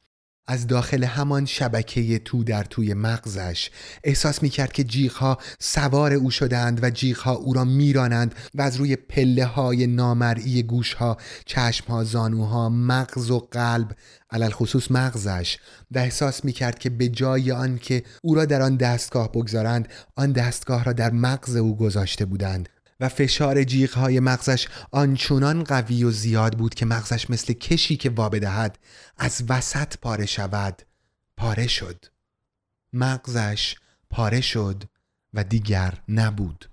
از 0.47 0.67
داخل 0.67 1.03
همان 1.03 1.45
شبکه 1.45 2.19
تو 2.19 2.43
در 2.43 2.63
توی 2.63 2.93
مغزش 2.93 3.69
احساس 4.03 4.43
می 4.43 4.49
کرد 4.49 4.73
که 4.73 4.84
جیغها 4.84 5.38
سوار 5.60 6.13
او 6.13 6.31
شدند 6.31 6.84
و 6.84 6.89
جیغها 6.89 7.31
او 7.31 7.53
را 7.53 7.63
میرانند 7.63 8.36
و 8.55 8.62
از 8.62 8.75
روی 8.75 8.95
پله 8.95 9.45
های 9.45 9.88
نامرئی 9.88 10.63
گوشها 10.63 11.17
چشمها 11.45 12.03
زانوها 12.03 12.69
مغز 12.69 13.31
و 13.31 13.47
قلب 13.51 13.95
علل 14.31 14.49
خصوص 14.49 14.91
مغزش 14.91 15.58
و 15.91 15.99
احساس 15.99 16.45
می 16.45 16.51
کرد 16.51 16.79
که 16.79 16.89
به 16.89 17.10
جای 17.10 17.51
آن 17.51 17.77
که 17.77 18.03
او 18.21 18.36
را 18.36 18.45
در 18.45 18.62
آن 18.62 18.75
دستگاه 18.75 19.31
بگذارند 19.31 19.88
آن 20.15 20.31
دستگاه 20.31 20.84
را 20.84 20.93
در 20.93 21.12
مغز 21.12 21.55
او 21.55 21.77
گذاشته 21.77 22.25
بودند. 22.25 22.69
و 22.99 23.10
فشار 23.10 23.63
جیغهای 23.63 24.19
مغزش 24.19 24.67
آنچنان 24.91 25.63
قوی 25.63 26.03
و 26.03 26.12
زیاد 26.12 26.58
بود 26.58 26.75
که 26.75 26.86
مغزش 26.86 27.29
مثل 27.29 27.53
کشی 27.53 27.97
که 27.97 28.10
وابدهد 28.10 28.79
از 29.17 29.43
وسط 29.49 29.97
پاره 29.97 30.25
شود. 30.25 30.81
پاره 31.38 31.67
شد. 31.67 32.05
مغزش 32.93 33.75
پاره 34.10 34.41
شد 34.41 34.84
و 35.34 35.43
دیگر 35.43 35.93
نبود. 36.10 36.69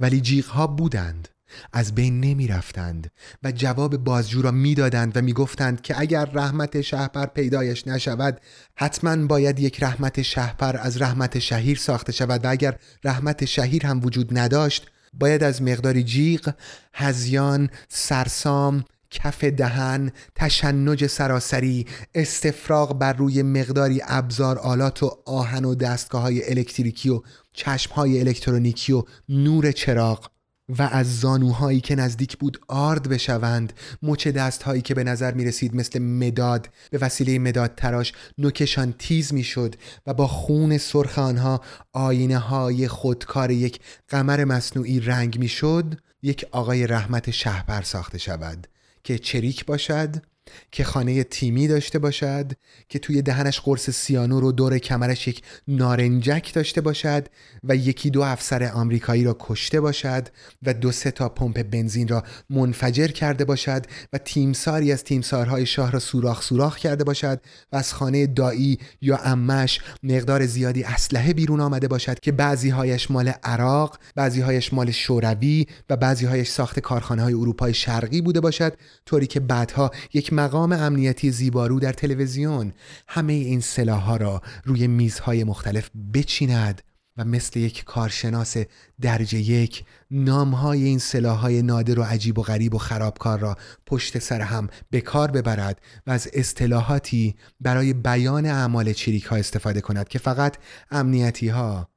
ولی 0.00 0.20
جیغها 0.20 0.66
بودند 0.66 1.28
از 1.72 1.94
بین 1.94 2.20
نمی 2.20 2.46
رفتند 2.46 3.10
و 3.42 3.52
جواب 3.52 3.96
بازجو 3.96 4.42
را 4.42 4.50
می‌دادند 4.50 5.16
و 5.16 5.20
می‌گفتند 5.20 5.80
که 5.80 6.00
اگر 6.00 6.24
رحمت 6.24 6.80
شهپر 6.80 7.26
پیدایش 7.26 7.86
نشود 7.86 8.40
حتما 8.76 9.26
باید 9.26 9.60
یک 9.60 9.82
رحمت 9.82 10.22
شهپر 10.22 10.76
از 10.76 11.02
رحمت 11.02 11.38
شهیر 11.38 11.78
ساخته 11.78 12.12
شود 12.12 12.44
و 12.44 12.50
اگر 12.50 12.78
رحمت 13.04 13.44
شهیر 13.44 13.86
هم 13.86 14.04
وجود 14.04 14.38
نداشت 14.38 14.90
باید 15.18 15.44
از 15.44 15.62
مقداری 15.62 16.02
جیغ، 16.02 16.52
هزیان، 16.94 17.70
سرسام، 17.88 18.84
کف 19.10 19.44
دهن، 19.44 20.12
تشنج 20.34 21.06
سراسری، 21.06 21.86
استفراغ 22.14 22.98
بر 22.98 23.12
روی 23.12 23.42
مقداری 23.42 24.00
ابزار 24.04 24.58
آلات 24.58 25.02
و 25.02 25.18
آهن 25.26 25.64
و 25.64 25.74
دستگاه 25.74 26.22
های 26.22 26.50
الکتریکی 26.50 27.10
و 27.10 27.22
چشم 27.52 27.94
های 27.94 28.20
الکترونیکی 28.20 28.92
و 28.92 29.02
نور 29.28 29.72
چراغ. 29.72 30.33
و 30.68 30.82
از 30.92 31.20
زانوهایی 31.20 31.80
که 31.80 31.94
نزدیک 31.94 32.36
بود 32.38 32.60
آرد 32.68 33.08
بشوند 33.08 33.72
مچ 34.02 34.28
دستهایی 34.28 34.82
که 34.82 34.94
به 34.94 35.04
نظر 35.04 35.34
می 35.34 35.44
رسید 35.44 35.76
مثل 35.76 35.98
مداد 35.98 36.68
به 36.90 36.98
وسیله 36.98 37.38
مداد 37.38 37.74
تراش 37.76 38.12
نوکشان 38.38 38.94
تیز 38.98 39.34
می 39.34 39.44
شد 39.44 39.74
و 40.06 40.14
با 40.14 40.26
خون 40.26 40.78
سرخ 40.78 41.18
آنها 41.18 41.60
آینه 41.92 42.38
های 42.38 42.88
خودکار 42.88 43.50
یک 43.50 43.80
قمر 44.08 44.44
مصنوعی 44.44 45.00
رنگ 45.00 45.38
می 45.38 45.48
شد 45.48 45.94
یک 46.22 46.46
آقای 46.50 46.86
رحمت 46.86 47.30
شهبر 47.30 47.82
ساخته 47.82 48.18
شود 48.18 48.66
که 49.04 49.18
چریک 49.18 49.66
باشد. 49.66 50.33
که 50.70 50.84
خانه 50.84 51.24
تیمی 51.24 51.68
داشته 51.68 51.98
باشد 51.98 52.52
که 52.88 52.98
توی 52.98 53.22
دهنش 53.22 53.60
قرص 53.60 53.90
سیانور 53.90 54.44
و 54.44 54.52
دور 54.52 54.78
کمرش 54.78 55.28
یک 55.28 55.42
نارنجک 55.68 56.54
داشته 56.54 56.80
باشد 56.80 57.26
و 57.64 57.76
یکی 57.76 58.10
دو 58.10 58.22
افسر 58.22 58.70
آمریکایی 58.74 59.24
را 59.24 59.36
کشته 59.40 59.80
باشد 59.80 60.28
و 60.62 60.74
دو 60.74 60.92
سه 60.92 61.10
تا 61.10 61.28
پمپ 61.28 61.62
بنزین 61.62 62.08
را 62.08 62.24
منفجر 62.50 63.08
کرده 63.08 63.44
باشد 63.44 63.86
و 64.12 64.18
تیمساری 64.18 64.92
از 64.92 65.04
تیمسارهای 65.04 65.66
شاه 65.66 65.90
را 65.90 65.98
سوراخ 65.98 66.42
سوراخ 66.42 66.76
کرده 66.76 67.04
باشد 67.04 67.40
و 67.72 67.76
از 67.76 67.92
خانه 67.92 68.26
دایی 68.26 68.78
یا 69.00 69.16
امش 69.16 69.80
مقدار 70.02 70.46
زیادی 70.46 70.84
اسلحه 70.84 71.32
بیرون 71.32 71.60
آمده 71.60 71.88
باشد 71.88 72.20
که 72.20 72.32
بعضی 72.32 72.70
هایش 72.70 73.10
مال 73.10 73.28
عراق 73.42 73.98
بعضی 74.14 74.40
هایش 74.40 74.72
مال 74.72 74.90
شوروی 74.90 75.66
و 75.90 75.96
بعضی 75.96 76.26
هایش 76.26 76.48
ساخت 76.48 76.80
کارخانه 76.80 77.22
های 77.22 77.34
اروپای 77.34 77.74
شرقی 77.74 78.20
بوده 78.20 78.40
باشد 78.40 78.76
طوری 79.06 79.26
که 79.26 79.40
بعدها 79.40 79.90
یک 80.12 80.32
مقام 80.34 80.72
امنیتی 80.72 81.30
زیبارو 81.30 81.80
در 81.80 81.92
تلویزیون 81.92 82.72
همه 83.08 83.32
این 83.32 83.60
سلاحها 83.60 84.16
را 84.16 84.42
روی 84.64 84.86
میزهای 84.86 85.44
مختلف 85.44 85.90
بچیند 86.14 86.82
و 87.16 87.24
مثل 87.24 87.60
یک 87.60 87.84
کارشناس 87.84 88.56
درجه 89.00 89.38
یک 89.38 89.84
نامهای 90.10 90.84
این 90.84 90.98
سلاحهای 90.98 91.62
نادر 91.62 92.00
و 92.00 92.02
عجیب 92.02 92.38
و 92.38 92.42
غریب 92.42 92.74
و 92.74 92.78
خرابکار 92.78 93.38
را 93.38 93.56
پشت 93.86 94.18
سر 94.18 94.40
هم 94.40 94.68
به 94.90 95.00
کار 95.00 95.30
ببرد 95.30 95.80
و 96.06 96.10
از 96.10 96.28
اصطلاحاتی 96.32 97.34
برای 97.60 97.92
بیان 97.92 98.46
اعمال 98.46 98.92
چریک 98.92 99.24
ها 99.24 99.36
استفاده 99.36 99.80
کند 99.80 100.08
که 100.08 100.18
فقط 100.18 100.56
امنیتی 100.90 101.48
ها 101.48 101.88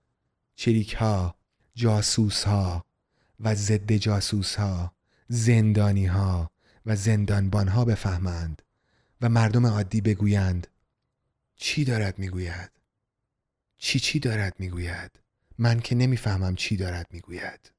چریک 0.56 0.94
ها 0.94 1.36
جاسوس 1.76 2.44
ها 2.44 2.86
و 3.40 3.56
ضد 3.56 3.92
جاسوس 3.94 4.56
ها 4.56 4.92
زندانی 5.28 6.06
ها 6.06 6.52
و 6.88 6.96
زندانبانها 6.96 7.86
بفهمند 7.86 8.62
و 9.22 9.30
مردم 9.30 9.66
عادی 9.66 10.02
بگویند 10.02 10.68
چی 11.56 11.86
دارد 11.86 12.20
می‌گوید؟ 12.20 12.72
چی 13.78 14.00
چی 14.00 14.20
دارد 14.20 14.60
می‌گوید؟ 14.60 15.12
من 15.58 15.80
که 15.80 15.96
نمی‌فهمم 15.96 16.56
چی 16.56 16.78
دارد 16.78 17.08
می‌گوید. 17.12 17.72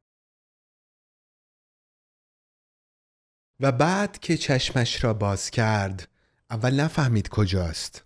و 3.60 3.72
بعد 3.72 4.18
که 4.18 4.36
چشمش 4.36 5.04
را 5.04 5.14
باز 5.14 5.50
کرد 5.50 6.08
اول 6.50 6.80
نفهمید 6.80 7.28
کجاست. 7.28 8.04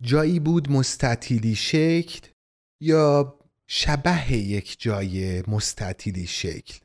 جایی 0.00 0.40
بود 0.40 0.70
مستطیلی 0.70 1.54
شکل 1.54 2.28
یا 2.80 3.38
شبه 3.66 4.32
یک 4.32 4.76
جای 4.80 5.42
مستطیلی 5.48 6.26
شکل. 6.26 6.78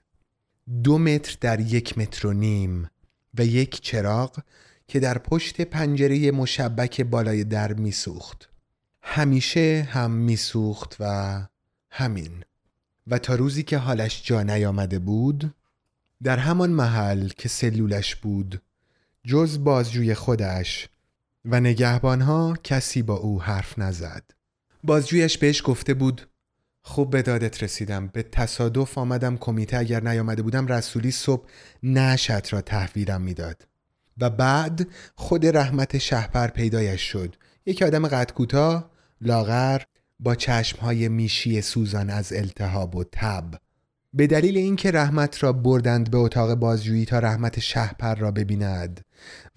دو 0.84 0.98
متر 0.98 1.38
در 1.42 1.60
یک 1.60 1.98
متر 1.98 2.28
و 2.28 2.34
نیم. 2.34 2.90
و 3.38 3.46
یک 3.46 3.82
چراغ 3.82 4.40
که 4.88 5.00
در 5.00 5.18
پشت 5.18 5.62
پنجره 5.62 6.32
مشبک 6.32 7.02
بالای 7.02 7.44
در 7.44 7.74
میسوخت. 7.74 8.50
همیشه 9.02 9.88
هم 9.92 10.12
میسوخت 10.12 10.96
و 11.00 11.42
همین. 11.92 12.44
و 13.08 13.18
تا 13.18 13.36
روزی 13.36 13.64
که 13.64 13.78
حالش 13.78 14.24
جا 14.26 14.44
نیامده 14.44 15.00
بود 15.00 15.54
در 16.24 16.38
همان 16.38 16.70
محل 16.70 17.28
که 17.28 17.50
سلولش 17.50 18.16
بود 18.16 18.62
جز 19.24 19.64
بازجوی 19.64 20.14
خودش 20.14 20.90
و 21.46 21.60
نگهبانها 21.60 22.58
کسی 22.64 23.02
با 23.02 23.16
او 23.16 23.42
حرف 23.42 23.80
نزد. 23.80 24.24
بازجویش 24.84 25.38
بهش 25.38 25.62
گفته 25.66 25.94
بود 25.94 26.31
خوب 26.84 27.10
به 27.10 27.22
دادت 27.22 27.64
رسیدم. 27.64 28.08
به 28.08 28.24
تصادف 28.24 28.98
آمدم 28.98 29.38
کمیته 29.38 29.78
اگر 29.78 30.04
نیامده 30.04 30.42
بودم 30.42 30.68
رسولی 30.68 31.12
صبح 31.12 31.48
نشت 31.84 32.54
را 32.54 32.62
تحویلم 32.62 33.22
می‌داد. 33.22 33.68
و 34.18 34.30
بعد 34.30 34.88
خود 35.16 35.46
رحمت 35.46 35.98
شهپر 35.98 36.48
پیدایش 36.48 37.02
شد. 37.02 37.36
یک 37.66 37.82
آدم 37.82 38.08
قد 38.08 38.32
کوتاه 38.32 38.92
لاغر 39.22 39.82
با 40.20 40.36
چشمهای 40.36 41.10
میشی 41.10 41.62
سوزان 41.62 42.10
از 42.10 42.34
التهاب 42.34 42.96
و 42.96 43.04
تب. 43.12 43.54
به 44.14 44.28
دلیل 44.28 44.58
اینکه 44.58 44.92
رحمت 44.92 45.44
را 45.44 45.54
بردند 45.54 46.12
به 46.12 46.18
اتاق 46.18 46.56
بازجویی 46.56 47.06
تا 47.06 47.20
رحمت 47.20 47.60
شهپر 47.60 48.16
را 48.16 48.32
ببیند. 48.32 49.06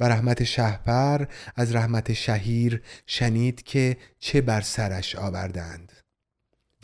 و 0.01 0.09
رحمت 0.09 0.45
شهپر 0.45 1.25
از 1.57 1.75
رحمت 1.75 2.13
شهیر 2.13 2.83
شنید 3.07 3.63
که 3.63 3.97
چه 4.19 4.41
بر 4.41 4.61
سرش 4.61 5.17
آوردند. 5.17 5.93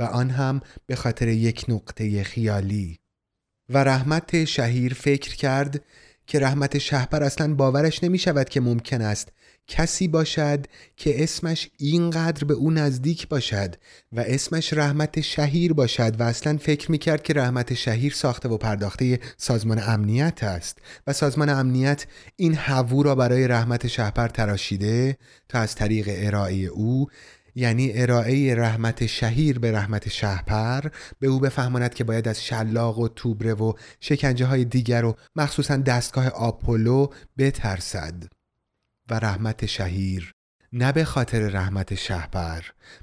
و 0.01 0.03
آن 0.03 0.31
هم 0.31 0.61
به 0.87 0.97
خاطر 0.97 1.29
یک 1.29 1.65
نقطه 1.69 2.23
خیالی. 2.23 2.99
و 3.69 3.85
رحمت 3.85 4.45
شهیر 4.45 4.95
فکر 4.95 5.37
کرد 5.37 5.85
که 6.27 6.41
رحمت 6.41 6.79
شهپر 6.79 7.23
اصلا 7.23 7.55
باورش 7.55 8.05
نمی 8.05 8.19
شود 8.19 8.49
که 8.49 8.61
ممکن 8.61 9.03
است 9.03 9.29
کسی 9.67 10.09
باشد 10.09 10.67
که 10.97 11.23
اسمش 11.23 11.71
اینقدر 11.79 12.45
به 12.45 12.55
او 12.55 12.71
نزدیک 12.71 13.29
باشد 13.29 13.75
و 14.13 14.21
اسمش 14.21 14.73
رحمت 14.73 15.21
شهیر 15.21 15.73
باشد 15.73 16.21
و 16.21 16.23
اصلا 16.23 16.57
فکر 16.57 16.91
می 16.91 16.99
کرد 16.99 17.23
که 17.23 17.35
رحمت 17.35 17.75
شهیر 17.75 18.13
ساخته 18.13 18.49
و 18.49 18.57
پرداخته 18.57 19.21
سازمان 19.37 19.83
امنیت 19.87 20.45
است. 20.45 20.79
و 21.07 21.13
سازمان 21.13 21.49
امنیت 21.49 22.07
این 22.37 22.55
هوو 22.55 23.03
را 23.03 23.15
برای 23.15 23.49
رحمت 23.49 23.87
شهپر 23.87 24.29
تراشیده 24.29 25.17
تا 25.49 25.59
از 25.59 25.75
طریق 25.75 26.09
ارائه 26.11 26.57
او 26.57 27.09
یعنی 27.61 27.93
ارائه 27.95 28.55
رحمت 28.55 29.07
شهیر 29.07 29.59
به 29.59 29.73
رحمت 29.73 30.09
شهپر 30.09 30.81
به 31.19 31.27
او 31.27 31.41
بفهماند 31.41 31.95
که 31.95 32.05
باید 32.05 32.29
از 32.29 32.45
شلاق 32.45 32.99
و 32.99 33.09
توبره 33.09 33.55
و 33.55 33.73
شکنجه 34.01 34.47
های 34.47 34.65
دیگر 34.65 35.05
و 35.05 35.17
مخصوصا 35.37 35.77
دستگاه 35.77 36.29
آپولو 36.29 37.07
بترسد 37.39 38.25
و 39.11 39.15
رحمت 39.15 39.67
شهیر 39.67 40.33
نه 40.73 40.93
به 40.93 41.05
خاطر 41.05 41.49
رحمت 41.49 41.95
شهپر 41.95 42.61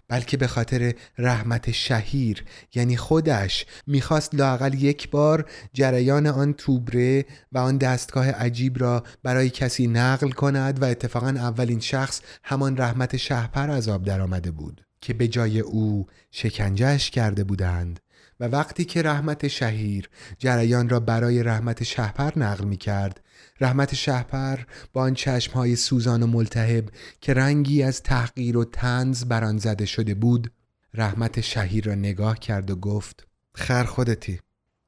بلکه 0.08 0.38
به 0.38 0.48
خاطر 0.48 0.94
رحمت 1.18 1.72
شهیر 1.72 2.44
یعنی 2.76 2.98
خودش 2.98 3.66
می‌خواست 3.88 4.36
لاقل 4.36 4.74
یک 4.74 5.10
بار 5.10 5.50
جریان 5.74 6.28
آن 6.28 6.54
توبره 6.54 7.26
و 7.52 7.58
آن 7.58 7.78
دستگاه 7.78 8.32
عجیب 8.32 8.82
را 8.82 9.04
برای 9.24 9.50
کسی 9.50 9.88
نقل 9.88 10.30
کند 10.30 10.82
و 10.82 10.86
اتفاقا 10.86 11.30
اولین 11.30 11.80
شخص 11.80 12.22
همان 12.44 12.78
رحمت 12.78 13.18
شهپر 13.18 13.70
از 13.70 13.90
آب 13.90 14.04
درآمده 14.04 14.52
بود 14.52 14.82
که 15.02 15.14
به 15.14 15.28
جای 15.28 15.60
او 15.60 16.06
شکنجهش 16.32 17.10
کرده 17.10 17.44
بودند. 17.44 18.00
و 18.40 18.46
وقتی 18.46 18.86
که 18.86 19.02
رحمت 19.02 19.48
شهیر 19.48 20.10
جریان 20.38 20.90
را 20.90 21.00
برای 21.00 21.44
رحمت 21.44 21.84
شهپر 21.84 22.40
نقل 22.40 22.66
می 22.66 22.78
کرد 22.78 23.22
رحمت 23.62 23.96
شهپر 23.96 24.60
با 24.94 25.02
آن 25.02 25.14
چشمهای 25.14 25.76
سوزان 25.76 26.24
و 26.24 26.28
ملتهب 26.28 26.90
که 27.22 27.34
رنگی 27.34 27.84
از 27.84 28.04
تحقیر 28.04 28.58
و 28.58 28.66
تنز 28.66 29.26
بر 29.26 29.44
آن 29.44 29.58
زده 29.58 29.86
شده 29.86 30.14
بود 30.14 30.52
رحمت 30.94 31.42
شهیر 31.42 31.86
را 31.86 31.96
نگاه 31.96 32.40
کرد 32.40 32.72
و 32.72 32.76
گفت 32.76 33.28
خر 33.56 33.84
خودتی 33.84 34.40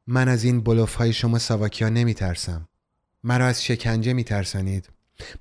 من 0.08 0.28
از 0.28 0.44
این 0.44 0.62
بلوف 0.62 0.96
های 0.96 1.14
شما 1.14 1.40
ساواکیا 1.40 1.90
نمی 1.90 2.14
ترسم 2.14 2.68
مرا 3.24 3.46
از 3.46 3.66
شکنجه 3.66 4.14
می 4.14 4.24
ترسانید 4.24 4.90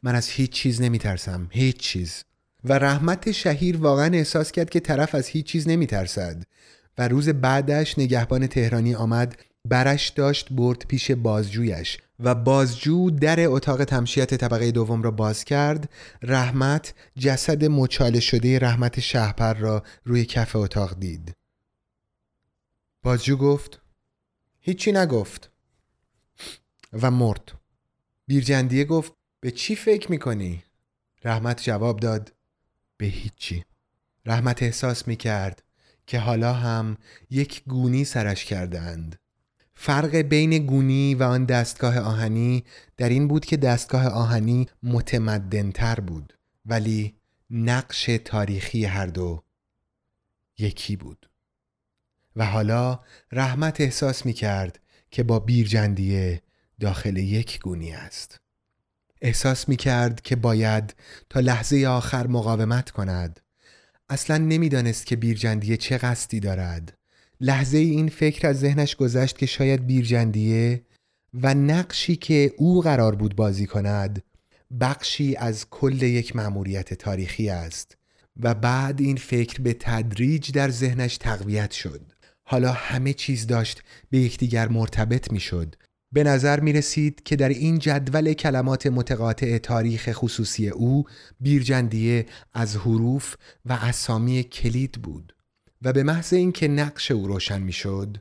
من 0.02 0.14
از 0.14 0.28
هیچ 0.28 0.50
چیز 0.50 0.82
نمی 0.82 0.98
ترسم 0.98 1.48
هیچ 1.50 1.76
چیز. 1.76 2.24
و 2.64 2.72
رحمت 2.72 3.32
شهیر 3.32 3.76
واقعا 3.76 4.14
احساس 4.14 4.52
کرد 4.52 4.70
که 4.70 4.80
طرف 4.80 5.14
از 5.14 5.26
هیچ 5.26 5.46
چیز 5.46 5.68
نمی 5.68 5.86
ترسد 5.86 6.42
و 6.98 7.08
روز 7.08 7.28
بعدش 7.28 7.98
نگهبان 7.98 8.46
تهرانی 8.46 8.94
آمد 8.94 9.36
برش 9.68 10.08
داشت 10.08 10.52
برد 10.52 10.86
پیش 10.86 11.10
بازجویش 11.10 11.98
و 12.20 12.34
بازجو 12.34 13.10
در 13.10 13.40
اتاق 13.40 13.84
تمشیت 13.84 14.34
طبقه 14.34 14.70
دوم 14.70 15.02
را 15.02 15.10
باز 15.10 15.44
کرد. 15.44 15.90
رحمت 16.22 16.94
جسد 17.18 17.64
مچاله 17.64 18.20
شده 18.20 18.58
رحمت 18.58 19.00
شهپر 19.00 19.54
را 19.54 19.82
روی 20.04 20.24
کف 20.24 20.56
اتاق 20.56 20.98
دید. 20.98 21.32
بازجو 23.02 23.36
گفت 23.36 23.80
هیچی 24.60 24.92
نگفت. 24.92 25.50
و 26.92 27.10
مرد. 27.10 27.52
بیرجندیه 28.26 28.84
گفت 28.84 29.12
به 29.40 29.50
چی 29.50 29.76
فکر 29.76 30.10
می‌کنی؟ 30.10 30.62
رحمت 31.24 31.62
جواب 31.62 32.00
داد 32.00 32.32
به 32.96 33.06
هیچی. 33.06 33.64
رحمت 34.26 34.62
احساس 34.62 35.08
می‌کرد 35.08 35.62
که 36.06 36.18
حالا 36.18 36.52
هم 36.52 36.96
یک 37.30 37.64
گونی 37.64 38.04
سرش 38.04 38.44
کردند 38.44 39.16
فرق 39.80 40.16
بین 40.16 40.58
گونی 40.58 41.14
و 41.14 41.22
آن 41.22 41.44
دستگاه 41.44 41.98
آهنی 41.98 42.64
در 42.96 43.08
این 43.08 43.28
بود 43.28 43.44
که 43.44 43.56
دستگاه 43.56 44.06
آهنی 44.06 44.68
متمدنتر 44.82 46.00
بود 46.00 46.38
ولی 46.66 47.14
نقش 47.50 48.10
تاریخی 48.24 48.84
هر 48.84 49.06
دو 49.06 49.42
یکی 50.58 50.96
بود. 50.96 51.30
و 52.36 52.46
حالا 52.46 53.00
رحمت 53.32 53.80
احساس 53.80 54.26
می 54.26 54.32
کرد 54.32 54.80
که 55.10 55.22
با 55.22 55.38
بیرجندیه 55.38 56.42
داخل 56.80 57.16
یک 57.16 57.60
گونی 57.60 57.92
است. 57.92 58.40
احساس 59.22 59.68
می 59.68 59.76
کرد 59.76 60.20
که 60.20 60.36
باید 60.36 60.94
تا 61.30 61.40
لحظه 61.40 61.86
آخر 61.86 62.26
مقاومت 62.26 62.90
کند. 62.90 63.40
اصلا 64.08 64.36
نمی‌دانست 64.36 65.06
که 65.06 65.16
بیرجندیه 65.16 65.76
چه 65.76 65.98
قصدی 65.98 66.40
دارد. 66.40 66.97
لحظه 67.40 67.78
این 67.78 68.08
فکر 68.08 68.48
از 68.48 68.60
ذهنش 68.60 68.96
گذشت 68.96 69.38
که 69.38 69.46
شاید 69.46 69.86
بیرجندیه 69.86 70.82
و 71.34 71.54
نقشی 71.54 72.16
که 72.16 72.52
او 72.56 72.80
قرار 72.80 73.14
بود 73.14 73.36
بازی 73.36 73.66
کند 73.66 74.22
بخشی 74.80 75.36
از 75.36 75.66
کل 75.70 76.02
یک 76.02 76.36
مأموریت 76.36 76.94
تاریخی 76.94 77.50
است 77.50 77.96
و 78.36 78.54
بعد 78.54 79.00
این 79.00 79.16
فکر 79.16 79.62
به 79.62 79.76
تدریج 79.80 80.52
در 80.52 80.70
ذهنش 80.70 81.16
تقویت 81.16 81.70
شد. 81.70 82.00
حالا 82.44 82.72
همه 82.72 83.12
چیز 83.12 83.46
داشت 83.46 83.82
به 84.10 84.18
یکدیگر 84.18 84.68
مرتبط 84.68 85.32
می 85.32 85.40
شد 85.40 85.74
به 86.12 86.24
نظر 86.24 86.60
می 86.60 86.72
رسید 86.72 87.22
که 87.22 87.36
در 87.36 87.48
این 87.48 87.78
جدول 87.78 88.32
کلمات 88.32 88.86
متقاطع 88.86 89.58
تاریخ 89.58 90.12
خصوصی 90.12 90.68
او 90.68 91.04
بیرجندیه 91.40 92.26
از 92.54 92.76
حروف 92.76 93.34
و 93.64 93.72
اسامی 93.72 94.42
کلید 94.42 94.92
بود. 94.92 95.34
و 95.82 95.92
به 95.92 96.02
محض 96.02 96.32
اینکه 96.32 96.68
نقش 96.68 97.10
او 97.10 97.26
روشن 97.26 97.62
می 97.62 97.72
شد 97.72 98.16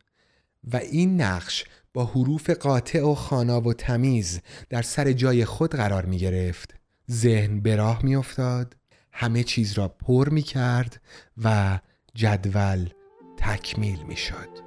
و 0.74 0.78
این 0.78 1.22
نقش 1.22 1.66
با 1.94 2.06
حروف 2.06 2.50
قاطع 2.50 3.02
و 3.02 3.16
خانا 3.16 3.62
و 3.62 3.74
تمیز 3.74 4.42
در 4.70 4.82
سر 4.82 5.12
جای 5.12 5.46
خود 5.46 5.76
قرار 5.76 6.06
می 6.06 6.18
گرفت 6.18 6.76
ذهن 7.12 7.60
به 7.60 7.76
راه 7.76 8.06
می 8.06 8.16
افتاد 8.16 8.76
همه 9.12 9.44
چیز 9.44 9.74
را 9.74 9.88
پر 9.88 10.30
می 10.30 10.42
کرد 10.42 11.02
و 11.44 11.80
جدول 12.16 12.90
تکمیل 13.38 14.04
می 14.04 14.18
شد 14.18 14.67